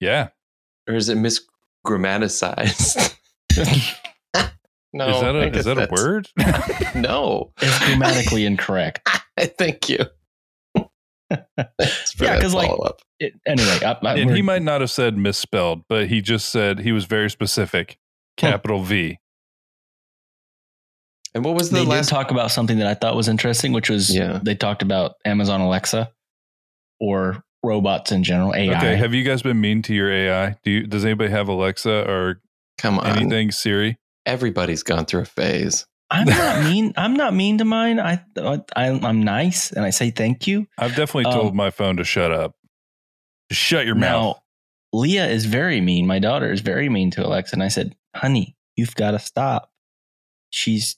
Yeah, 0.00 0.28
Or 0.88 0.94
is 0.94 1.08
it 1.08 1.16
misgrammaticized? 1.16 3.16
no. 4.92 5.08
is 5.08 5.20
that 5.20 5.36
I 5.36 5.44
a 5.44 5.50
guess 5.50 5.60
is 5.60 5.64
that 5.66 5.78
a 5.78 5.88
word? 5.90 6.28
no. 6.94 7.52
it's 7.62 7.78
grammatically 7.86 8.44
incorrect. 8.44 9.08
Thank 9.38 9.88
you. 9.88 10.00
Thanks 10.76 12.20
Yeah, 12.20 12.34
that 12.34 12.42
'cause, 12.42 12.52
like, 12.54 12.68
follow-up. 12.68 13.00
It, 13.18 13.32
anyway, 13.46 13.78
I, 13.82 13.96
I, 14.02 14.14
and 14.18 14.30
he 14.34 14.42
might 14.42 14.62
not 14.62 14.82
have 14.82 14.90
said 14.90 15.16
misspelled, 15.16 15.84
but 15.88 16.08
he 16.08 16.20
just 16.20 16.50
said 16.50 16.80
he 16.80 16.92
was 16.92 17.06
very 17.06 17.30
specific. 17.30 17.96
Capital 18.36 18.82
V. 18.82 19.18
And 21.34 21.44
what 21.44 21.54
was 21.54 21.70
the 21.70 21.80
they 21.80 21.84
last 21.84 22.08
did 22.08 22.14
talk 22.14 22.30
about 22.30 22.50
something 22.50 22.78
that 22.78 22.86
I 22.86 22.94
thought 22.94 23.16
was 23.16 23.28
interesting, 23.28 23.72
which 23.72 23.90
was 23.90 24.14
Yeah. 24.14 24.38
they 24.42 24.54
talked 24.54 24.82
about 24.82 25.14
Amazon 25.24 25.60
Alexa 25.60 26.10
or 27.00 27.42
robots 27.64 28.12
in 28.12 28.22
general, 28.22 28.54
AI. 28.54 28.76
Okay, 28.76 28.96
have 28.96 29.14
you 29.14 29.24
guys 29.24 29.42
been 29.42 29.60
mean 29.60 29.82
to 29.82 29.94
your 29.94 30.10
AI? 30.12 30.56
Do 30.62 30.70
you, 30.70 30.86
does 30.86 31.04
anybody 31.04 31.30
have 31.30 31.48
Alexa 31.48 32.08
or 32.08 32.40
Come 32.78 32.98
on. 32.98 33.06
anything 33.06 33.50
Siri? 33.50 33.98
Everybody's 34.26 34.82
gone 34.82 35.06
through 35.06 35.22
a 35.22 35.26
phase. 35.26 35.86
I'm 36.10 36.26
not 36.26 36.64
mean. 36.70 36.92
I'm 36.96 37.14
not 37.14 37.34
mean 37.34 37.58
to 37.58 37.64
mine. 37.64 37.98
I, 37.98 38.22
I 38.38 38.62
I'm 38.76 39.22
nice 39.22 39.72
and 39.72 39.84
I 39.84 39.90
say 39.90 40.10
thank 40.10 40.46
you. 40.46 40.66
I've 40.78 40.94
definitely 40.94 41.24
Um, 41.26 41.32
told 41.32 41.54
my 41.54 41.70
phone 41.70 41.96
to 41.96 42.04
shut 42.04 42.30
up. 42.30 42.54
Just 43.50 43.60
shut 43.60 43.86
your 43.86 43.94
now, 43.96 44.20
mouth. 44.22 44.40
Leah 44.92 45.26
is 45.26 45.46
very 45.46 45.80
mean. 45.80 46.06
My 46.06 46.18
daughter 46.20 46.52
is 46.52 46.60
very 46.60 46.88
mean 46.88 47.10
to 47.12 47.26
Alexa, 47.26 47.54
and 47.56 47.62
I 47.62 47.68
said, 47.68 47.96
"Honey, 48.14 48.56
you've 48.76 48.94
got 48.94 49.12
to 49.12 49.18
stop. 49.18 49.70
She's 50.50 50.96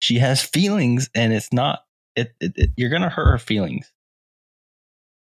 she 0.00 0.18
has 0.18 0.42
feelings, 0.42 1.10
and 1.14 1.32
it's 1.32 1.52
not. 1.52 1.80
It, 2.16 2.32
it, 2.40 2.52
it- 2.56 2.70
you're 2.76 2.90
gonna 2.90 3.08
hurt 3.10 3.30
her 3.30 3.38
feelings." 3.38 3.92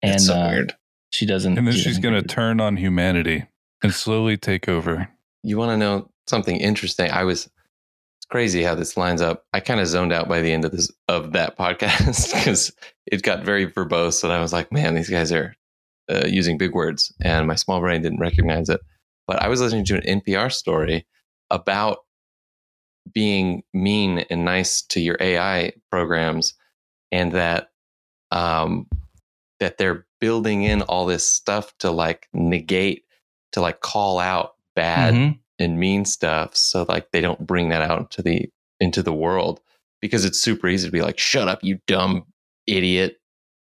And 0.03 0.21
so 0.21 0.35
uh, 0.35 0.49
weird. 0.51 0.75
she 1.11 1.27
doesn't. 1.27 1.57
And 1.59 1.67
then 1.67 1.75
she 1.75 1.81
she's 1.83 1.99
going 1.99 2.15
to 2.15 2.21
it. 2.21 2.29
turn 2.29 2.61
on 2.61 2.77
humanity 2.77 3.45
and 3.83 3.93
slowly 3.93 4.37
take 4.37 4.69
over. 4.69 5.09
You 5.43 5.59
want 5.59 5.71
to 5.71 5.77
know 5.77 6.11
something 6.27 6.57
interesting? 6.57 7.11
I 7.11 7.25
was 7.25 7.47
it's 7.47 8.27
crazy 8.31 8.63
how 8.63 8.75
this 8.75 8.97
lines 8.97 9.21
up. 9.23 9.45
I 9.53 9.61
kind 9.61 9.81
of 9.81 9.87
zoned 9.87 10.13
out 10.13 10.29
by 10.29 10.41
the 10.41 10.53
end 10.53 10.65
of 10.65 10.73
this 10.73 10.91
of 11.09 11.33
that 11.33 11.57
podcast 11.59 12.33
because 12.35 12.73
it 13.07 13.23
got 13.23 13.45
very 13.45 13.67
verbose, 13.67 14.23
and 14.25 14.33
I 14.33 14.41
was 14.41 14.53
like, 14.53 14.71
"Man, 14.73 14.95
these 14.95 15.11
guys 15.11 15.33
are 15.33 15.55
uh, 16.11 16.27
using 16.27 16.59
big 16.59 16.75
words," 16.75 17.13
and 17.23 17.47
my 17.47 17.55
small 17.55 17.81
brain 17.81 18.03
didn't 18.03 18.21
recognize 18.21 18.69
it. 18.69 18.81
But 19.27 19.43
I 19.43 19.49
was 19.49 19.61
listening 19.61 19.85
to 19.87 19.97
an 19.97 20.21
NPR 20.21 20.53
story 20.53 21.07
about 21.51 21.99
being 23.13 23.63
mean 23.73 24.21
and 24.31 24.45
nice 24.45 24.83
to 24.83 25.01
your 25.01 25.17
AI 25.21 25.73
programs, 25.91 26.55
and 27.13 27.33
that 27.33 27.71
um, 28.31 28.87
that 29.61 29.79
they're 29.79 30.07
building 30.21 30.63
in 30.65 30.83
all 30.83 31.07
this 31.07 31.27
stuff 31.27 31.73
to 31.79 31.91
like 31.91 32.29
negate, 32.33 33.05
to 33.53 33.61
like 33.61 33.81
call 33.81 34.19
out 34.19 34.55
bad 34.75 35.15
Mhm. 35.15 35.39
and 35.59 35.79
mean 35.79 36.05
stuff 36.05 36.55
so 36.55 36.85
like 36.89 37.11
they 37.13 37.21
don't 37.23 37.47
bring 37.47 37.71
that 37.71 37.81
out 37.83 37.99
into 38.01 38.21
the 38.23 38.51
into 38.79 39.03
the 39.03 39.13
world 39.13 39.61
because 40.03 40.27
it's 40.27 40.39
super 40.39 40.69
easy 40.69 40.87
to 40.87 40.93
be 40.93 41.01
like 41.01 41.19
shut 41.19 41.49
up 41.49 41.65
you 41.65 41.79
dumb 41.87 42.27
idiot 42.67 43.17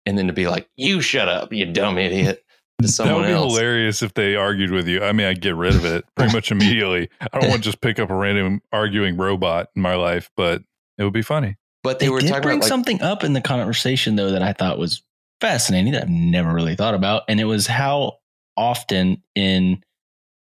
and 0.04 0.18
then 0.18 0.26
to 0.26 0.32
be 0.32 0.48
like 0.48 0.68
you 0.76 1.00
shut 1.00 1.28
up 1.28 1.52
you 1.52 1.64
dumb 1.64 1.96
idiot 1.96 2.38
to 2.38 2.45
That 2.78 2.88
someone 2.88 3.22
would 3.22 3.26
be 3.26 3.32
else 3.32 3.54
hilarious 3.54 4.02
if 4.02 4.12
they 4.14 4.36
argued 4.36 4.70
with 4.70 4.86
you. 4.86 5.02
I 5.02 5.12
mean, 5.12 5.26
I'd 5.26 5.40
get 5.40 5.56
rid 5.56 5.74
of 5.74 5.84
it 5.84 6.04
pretty 6.14 6.32
much 6.34 6.50
immediately. 6.52 7.08
I 7.20 7.38
don't 7.38 7.48
want 7.48 7.62
to 7.62 7.68
just 7.68 7.80
pick 7.80 7.98
up 7.98 8.10
a 8.10 8.14
random 8.14 8.60
arguing 8.72 9.16
robot 9.16 9.70
in 9.74 9.80
my 9.82 9.94
life, 9.94 10.30
but 10.36 10.62
it 10.98 11.04
would 11.04 11.12
be 11.14 11.22
funny. 11.22 11.56
but 11.82 11.98
they, 11.98 12.06
They, 12.06 12.10
were 12.10 12.20
did 12.20 12.28
talking 12.28 12.42
bring 12.42 12.56
about 12.58 12.64
like 12.64 12.68
something 12.68 13.00
up 13.02 13.24
in 13.24 13.32
the 13.32 13.40
conversation 13.40 14.16
though 14.16 14.30
that 14.30 14.42
I 14.42 14.52
thought 14.52 14.78
was 14.78 15.02
fascinating 15.40 15.92
that 15.92 16.02
I've 16.02 16.10
never 16.10 16.52
really 16.52 16.76
thought 16.76 16.94
about, 16.94 17.22
and 17.28 17.40
it 17.40 17.44
was 17.44 17.66
how 17.66 18.18
often 18.56 19.22
in 19.34 19.82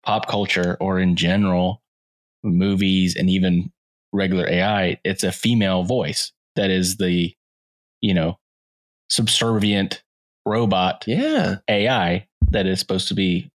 pop 0.03 0.27
culture 0.27 0.77
or 0.79 0.99
in 0.99 1.15
general 1.15 1.81
movies 2.43 3.15
and 3.15 3.29
even 3.29 3.71
regular 4.13 4.47
AI, 4.49 4.99
it's 5.03 5.23
a 5.23 5.31
female 5.31 5.83
voice 5.83 6.31
that 6.55 6.69
is 6.69 6.97
the 6.97 7.33
you 8.01 8.13
know 8.13 8.37
subservient 9.09 10.03
robot 10.45 11.03
yeah 11.07 11.57
AI 11.69 12.27
that 12.49 12.65
is 12.65 12.79
supposed 12.79 13.07
to 13.09 13.13
be 13.13 13.49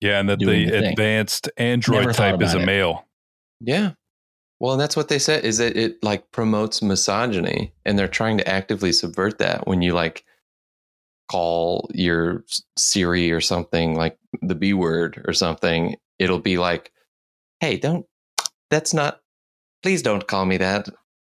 Yeah, 0.00 0.20
and 0.20 0.28
that 0.28 0.38
the 0.38 0.46
the 0.46 0.88
advanced 0.90 1.50
Android 1.56 2.06
thought 2.06 2.14
type 2.16 2.42
is 2.42 2.54
a 2.54 2.60
it. 2.60 2.66
male. 2.66 3.06
yeah 3.60 3.92
well 4.60 4.72
and 4.72 4.80
that's 4.80 4.96
what 4.96 5.08
they 5.08 5.18
said 5.18 5.44
is 5.44 5.58
that 5.58 5.76
it 5.76 6.02
like 6.02 6.30
promotes 6.32 6.82
misogyny 6.82 7.72
and 7.84 7.98
they're 7.98 8.08
trying 8.08 8.38
to 8.38 8.48
actively 8.48 8.92
subvert 8.92 9.38
that 9.38 9.66
when 9.66 9.82
you 9.82 9.92
like 9.92 10.24
call 11.30 11.88
your 11.94 12.44
Siri 12.76 13.30
or 13.32 13.40
something 13.40 13.94
like 13.94 14.18
the 14.42 14.54
B 14.54 14.74
word 14.74 15.22
or 15.26 15.32
something, 15.32 15.96
it'll 16.18 16.40
be 16.40 16.58
like, 16.58 16.92
hey, 17.60 17.78
don't, 17.78 18.04
that's 18.70 18.92
not, 18.92 19.20
please 19.82 20.02
don't 20.02 20.26
call 20.26 20.44
me 20.44 20.58
that. 20.58 20.88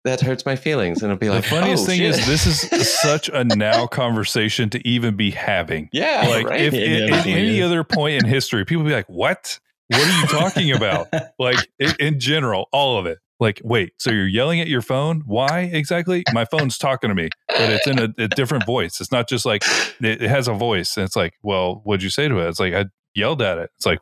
That 0.04 0.20
hurts 0.20 0.46
my 0.46 0.56
feelings. 0.56 1.02
And 1.02 1.10
it'll 1.10 1.18
be 1.20 1.28
like, 1.28 1.42
the 1.42 1.48
funniest 1.50 1.82
"Oh, 1.84 1.86
thing 1.86 1.98
shit." 1.98 2.10
is, 2.18 2.26
this 2.26 2.46
is 2.72 2.98
such 3.00 3.28
a 3.28 3.44
now 3.44 3.86
conversation 3.86 4.70
to 4.70 4.88
even 4.88 5.16
be 5.16 5.30
having. 5.30 5.88
yeah, 5.92 6.26
Like, 6.28 6.46
right. 6.46 6.60
if 6.60 6.72
It 6.74 6.82
in, 6.82 7.08
in 7.08 7.14
any 7.14 7.58
is. 7.58 7.64
other 7.66 7.84
point 7.84 8.22
in 8.22 8.28
history, 8.28 8.64
people 8.64 8.84
be 8.84 8.92
like, 8.92 9.08
"What? 9.08 9.58
What 9.88 10.00
are 10.00 10.20
you 10.20 10.26
talking 10.28 10.72
about?" 10.72 11.08
like 11.38 11.58
in, 11.78 11.92
in 11.98 12.20
general, 12.20 12.68
all 12.72 12.98
of 12.98 13.06
it. 13.06 13.18
Like, 13.40 13.60
wait, 13.62 13.92
so 13.98 14.10
you're 14.10 14.26
yelling 14.26 14.60
at 14.60 14.66
your 14.66 14.82
phone? 14.82 15.22
Why 15.24 15.60
exactly? 15.72 16.24
My 16.32 16.44
phone's 16.44 16.76
talking 16.76 17.08
to 17.08 17.14
me, 17.14 17.28
but 17.46 17.70
it's 17.70 17.86
in 17.86 17.98
a, 18.00 18.08
a 18.18 18.26
different 18.28 18.66
voice. 18.66 19.00
It's 19.00 19.12
not 19.12 19.28
just 19.28 19.46
like 19.46 19.62
it, 20.00 20.22
it 20.22 20.28
has 20.28 20.48
a 20.48 20.54
voice. 20.54 20.96
And 20.96 21.04
it's 21.06 21.14
like, 21.14 21.34
well, 21.42 21.80
what'd 21.84 22.02
you 22.02 22.10
say 22.10 22.26
to 22.26 22.38
it? 22.38 22.48
It's 22.48 22.58
like 22.58 22.74
I 22.74 22.86
yelled 23.14 23.40
at 23.40 23.58
it. 23.58 23.70
It's 23.76 23.86
like, 23.86 24.00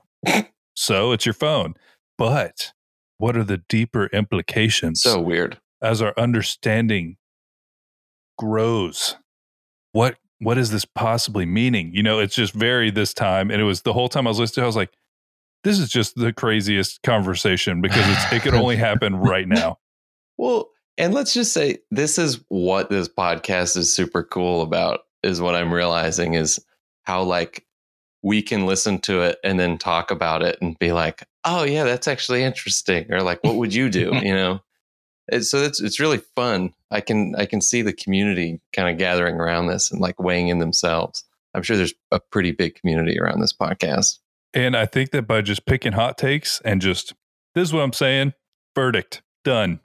so 0.74 1.12
it's 1.12 1.26
your 1.26 1.34
phone. 1.34 1.74
But 2.16 2.72
what 3.18 3.36
are 3.36 3.44
the 3.44 3.58
deeper 3.68 4.06
implications 4.06 5.02
so 5.02 5.20
weird. 5.20 5.58
As 5.82 6.02
our 6.02 6.14
understanding 6.16 7.16
grows? 8.38 9.16
What 9.92 10.16
what 10.38 10.58
is 10.58 10.70
this 10.70 10.84
possibly 10.84 11.46
meaning? 11.46 11.90
You 11.94 12.02
know, 12.02 12.18
it's 12.18 12.34
just 12.34 12.52
very 12.52 12.90
this 12.90 13.14
time, 13.14 13.50
and 13.50 13.60
it 13.60 13.64
was 13.64 13.82
the 13.82 13.92
whole 13.92 14.08
time 14.08 14.26
I 14.26 14.30
was 14.30 14.38
listening. 14.38 14.64
I 14.64 14.66
was 14.66 14.76
like, 14.76 14.92
this 15.64 15.78
is 15.78 15.88
just 15.88 16.14
the 16.16 16.32
craziest 16.32 17.02
conversation 17.02 17.80
because 17.80 18.04
it's 18.06 18.32
it 18.32 18.42
could 18.42 18.54
only 18.54 18.76
happen 18.88 19.16
right 19.16 19.48
now. 19.48 19.78
Well, 20.36 20.70
and 20.98 21.14
let's 21.14 21.34
just 21.34 21.52
say 21.52 21.78
this 21.90 22.18
is 22.18 22.40
what 22.48 22.90
this 22.90 23.08
podcast 23.08 23.76
is 23.76 23.92
super 23.92 24.22
cool 24.22 24.62
about 24.62 25.00
is 25.22 25.40
what 25.40 25.54
I'm 25.54 25.72
realizing 25.72 26.34
is 26.34 26.64
how 27.02 27.22
like 27.22 27.66
we 28.22 28.42
can 28.42 28.66
listen 28.66 28.98
to 29.00 29.22
it 29.22 29.38
and 29.44 29.58
then 29.58 29.78
talk 29.78 30.10
about 30.10 30.42
it 30.42 30.58
and 30.60 30.78
be 30.78 30.92
like, 30.92 31.24
"Oh 31.44 31.64
yeah, 31.64 31.84
that's 31.84 32.08
actually 32.08 32.42
interesting." 32.42 33.12
Or 33.12 33.22
like, 33.22 33.42
"What 33.42 33.56
would 33.56 33.74
you 33.74 33.88
do?" 33.88 34.12
you 34.22 34.34
know. 34.34 34.60
It's, 35.28 35.50
so 35.50 35.58
it's 35.58 35.80
it's 35.80 36.00
really 36.00 36.20
fun. 36.34 36.72
I 36.90 37.00
can 37.00 37.34
I 37.36 37.46
can 37.46 37.60
see 37.60 37.82
the 37.82 37.92
community 37.92 38.60
kind 38.74 38.88
of 38.88 38.98
gathering 38.98 39.36
around 39.36 39.66
this 39.66 39.90
and 39.90 40.00
like 40.00 40.20
weighing 40.20 40.48
in 40.48 40.58
themselves. 40.58 41.24
I'm 41.54 41.62
sure 41.62 41.76
there's 41.76 41.94
a 42.12 42.20
pretty 42.20 42.52
big 42.52 42.74
community 42.76 43.18
around 43.18 43.40
this 43.40 43.52
podcast. 43.52 44.18
And 44.54 44.76
I 44.76 44.86
think 44.86 45.10
that 45.10 45.26
by 45.26 45.42
just 45.42 45.66
picking 45.66 45.92
hot 45.92 46.16
takes 46.16 46.60
and 46.64 46.80
just 46.80 47.14
this 47.54 47.68
is 47.68 47.72
what 47.72 47.82
I'm 47.82 47.92
saying, 47.92 48.34
verdict 48.74 49.22
done. 49.44 49.80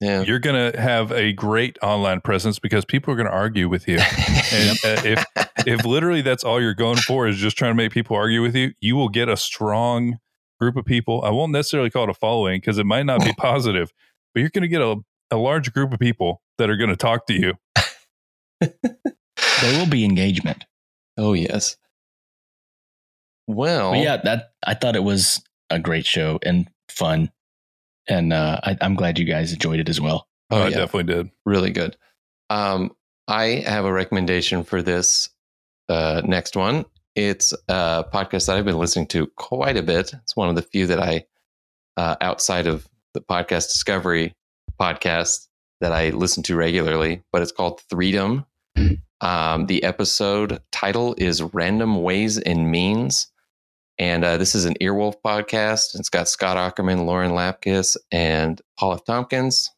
Yeah. 0.00 0.22
You're 0.22 0.38
gonna 0.38 0.78
have 0.78 1.10
a 1.10 1.32
great 1.32 1.76
online 1.82 2.20
presence 2.20 2.58
because 2.58 2.84
people 2.84 3.12
are 3.12 3.16
gonna 3.16 3.30
argue 3.30 3.68
with 3.68 3.88
you. 3.88 3.98
And 4.50 4.78
uh, 4.82 5.02
if 5.04 5.24
if 5.66 5.84
literally 5.84 6.22
that's 6.22 6.42
all 6.42 6.58
you're 6.58 6.72
going 6.72 6.96
for 6.96 7.28
is 7.28 7.36
just 7.36 7.58
trying 7.58 7.72
to 7.72 7.74
make 7.74 7.92
people 7.92 8.16
argue 8.16 8.40
with 8.40 8.56
you, 8.56 8.72
you 8.80 8.96
will 8.96 9.10
get 9.10 9.28
a 9.28 9.36
strong 9.36 10.18
group 10.58 10.76
of 10.76 10.86
people. 10.86 11.22
I 11.22 11.30
won't 11.30 11.52
necessarily 11.52 11.90
call 11.90 12.04
it 12.04 12.10
a 12.10 12.14
following 12.14 12.60
because 12.60 12.78
it 12.78 12.86
might 12.86 13.04
not 13.04 13.22
be 13.22 13.32
positive, 13.38 13.92
but 14.34 14.40
you're 14.40 14.50
going 14.50 14.62
to 14.62 14.68
get 14.68 14.80
a, 14.80 14.96
a 15.30 15.36
large 15.36 15.72
group 15.72 15.92
of 15.92 15.98
people 15.98 16.42
that 16.58 16.70
are 16.70 16.76
going 16.76 16.90
to 16.90 16.96
talk 16.96 17.26
to 17.26 17.34
you. 17.34 17.54
there 18.60 19.78
will 19.78 19.88
be 19.88 20.04
engagement. 20.04 20.64
oh 21.16 21.32
yes. 21.32 21.76
Well, 23.46 23.92
But 23.92 24.00
yeah, 24.00 24.16
that 24.24 24.50
I 24.66 24.74
thought 24.74 24.94
it 24.96 25.04
was 25.04 25.42
a 25.70 25.78
great 25.78 26.04
show 26.04 26.38
and 26.42 26.68
fun, 26.90 27.30
and 28.06 28.32
uh, 28.32 28.60
I, 28.62 28.76
I'm 28.82 28.94
glad 28.94 29.18
you 29.18 29.24
guys 29.24 29.52
enjoyed 29.52 29.80
it 29.80 29.88
as 29.88 30.00
well. 30.00 30.28
Oh, 30.50 30.62
I 30.62 30.68
yeah. 30.68 30.76
definitely 30.76 31.14
did. 31.14 31.30
really 31.46 31.70
good. 31.70 31.96
Um, 32.50 32.92
I 33.26 33.62
have 33.66 33.84
a 33.84 33.92
recommendation 33.92 34.64
for 34.64 34.82
this 34.82 35.30
uh, 35.88 36.22
next 36.24 36.56
one. 36.56 36.84
It's 37.14 37.52
a 37.68 38.04
podcast 38.12 38.46
that 38.46 38.56
I've 38.56 38.64
been 38.64 38.78
listening 38.78 39.06
to 39.08 39.26
quite 39.36 39.76
a 39.76 39.82
bit. 39.82 40.12
It's 40.12 40.36
one 40.36 40.48
of 40.50 40.54
the 40.54 40.62
few 40.62 40.86
that 40.86 41.00
I, 41.00 41.24
uh, 41.96 42.16
outside 42.20 42.66
of 42.66 42.86
the 43.14 43.20
podcast 43.20 43.68
Discovery 43.68 44.34
podcast, 44.80 45.48
that 45.80 45.92
I 45.92 46.10
listen 46.10 46.42
to 46.44 46.56
regularly. 46.56 47.22
But 47.32 47.42
it's 47.42 47.52
called 47.52 47.80
Threedom, 47.90 48.44
Um, 49.20 49.66
the 49.66 49.82
episode 49.82 50.60
title 50.70 51.14
is 51.18 51.42
Random 51.42 52.02
Ways 52.02 52.38
and 52.38 52.70
Means. 52.70 53.28
And 53.98 54.24
uh, 54.24 54.36
this 54.36 54.54
is 54.54 54.64
an 54.64 54.74
Earwolf 54.80 55.14
podcast. 55.24 55.98
It's 55.98 56.08
got 56.08 56.28
Scott 56.28 56.56
Aukerman, 56.56 57.04
Lauren 57.04 57.32
Lapkus, 57.32 57.96
and 58.12 58.60
Paul 58.78 58.94
F. 58.94 59.04
Tompkins. 59.04 59.72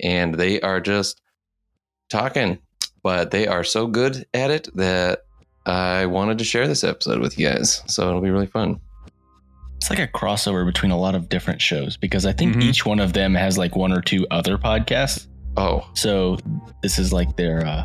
And 0.00 0.34
they 0.34 0.60
are 0.62 0.80
just 0.80 1.20
talking, 2.08 2.58
but 3.02 3.30
they 3.30 3.46
are 3.46 3.64
so 3.64 3.86
good 3.86 4.26
at 4.32 4.50
it 4.50 4.68
that 4.76 5.24
I 5.66 6.06
wanted 6.06 6.38
to 6.38 6.44
share 6.44 6.66
this 6.68 6.84
episode 6.84 7.20
with 7.20 7.38
you 7.38 7.48
guys. 7.48 7.82
So 7.86 8.08
it'll 8.08 8.20
be 8.22 8.30
really 8.30 8.46
fun. 8.46 8.80
It's 9.86 9.90
like 9.96 10.00
a 10.00 10.08
crossover 10.12 10.66
between 10.66 10.90
a 10.90 10.98
lot 10.98 11.14
of 11.14 11.28
different 11.28 11.62
shows 11.62 11.96
because 11.96 12.26
I 12.26 12.32
think 12.32 12.56
Mhm. 12.56 12.62
each 12.64 12.84
one 12.84 12.98
of 12.98 13.12
them 13.12 13.36
has 13.36 13.56
like 13.56 13.76
one 13.76 13.92
or 13.92 14.00
two 14.00 14.26
other 14.32 14.58
podcasts. 14.58 15.28
Oh, 15.56 15.88
So 15.94 16.38
this 16.82 16.98
is 16.98 17.12
like 17.12 17.36
their 17.36 17.64
uh 17.64 17.84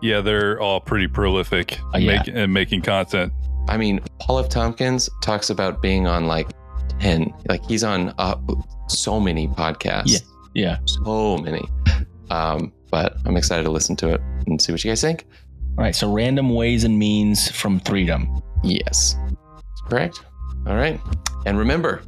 Yeah, 0.00 0.22
they're 0.22 0.58
all 0.58 0.80
pretty 0.80 1.06
prolific 1.06 1.78
Oh, 1.92 1.98
yeah. 1.98 2.16
make, 2.24 2.28
and 2.34 2.50
making 2.54 2.80
content. 2.80 3.30
I 3.68 3.76
mean, 3.76 4.00
Paul 4.20 4.38
F. 4.38 4.48
Tompkins 4.48 5.10
talks 5.22 5.50
about 5.50 5.82
being 5.82 6.06
on 6.06 6.26
like 6.26 6.48
10, 7.00 7.30
like 7.46 7.62
he's 7.66 7.84
on 7.84 8.14
uh, 8.16 8.36
so 8.88 9.20
many 9.20 9.46
podcasts. 9.46 10.04
Yeah. 10.06 10.18
yeah. 10.54 10.78
So 10.86 11.36
many. 11.36 11.62
Um, 12.30 12.72
but 12.90 13.18
I'm 13.26 13.36
excited 13.36 13.64
to 13.64 13.70
listen 13.70 13.96
to 13.96 14.14
it 14.14 14.20
and 14.46 14.62
see 14.62 14.72
what 14.72 14.82
you 14.82 14.90
guys 14.90 15.02
think. 15.02 15.26
All 15.76 15.84
right. 15.84 15.94
So 15.94 16.10
random 16.10 16.48
ways 16.54 16.84
and 16.84 16.98
means 16.98 17.50
from 17.50 17.80
Threedom. 17.80 18.40
Yes. 18.62 19.16
Correct. 19.90 20.20
All 20.66 20.76
right. 20.76 21.00
And 21.46 21.58
remember, 21.58 22.02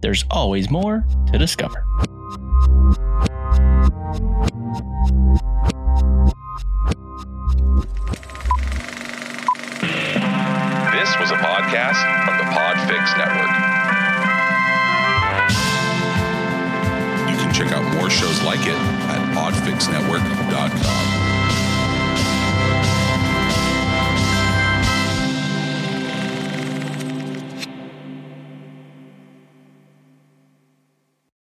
There's 0.00 0.24
always 0.30 0.70
more 0.70 1.04
to 1.32 1.38
discover. 1.38 1.84
This 9.80 11.08
was 11.18 11.30
a 11.30 11.36
podcast 11.36 12.00
from 12.26 12.36
the 12.38 12.44
Podfix 12.52 13.16
Network. 13.16 13.52
You 17.30 17.36
can 17.36 17.54
check 17.54 17.72
out 17.72 17.84
more 17.94 18.10
shows 18.10 18.42
like 18.42 18.60
it 18.66 18.74
at 18.76 19.34
podfixnetwork.com. 19.34 21.29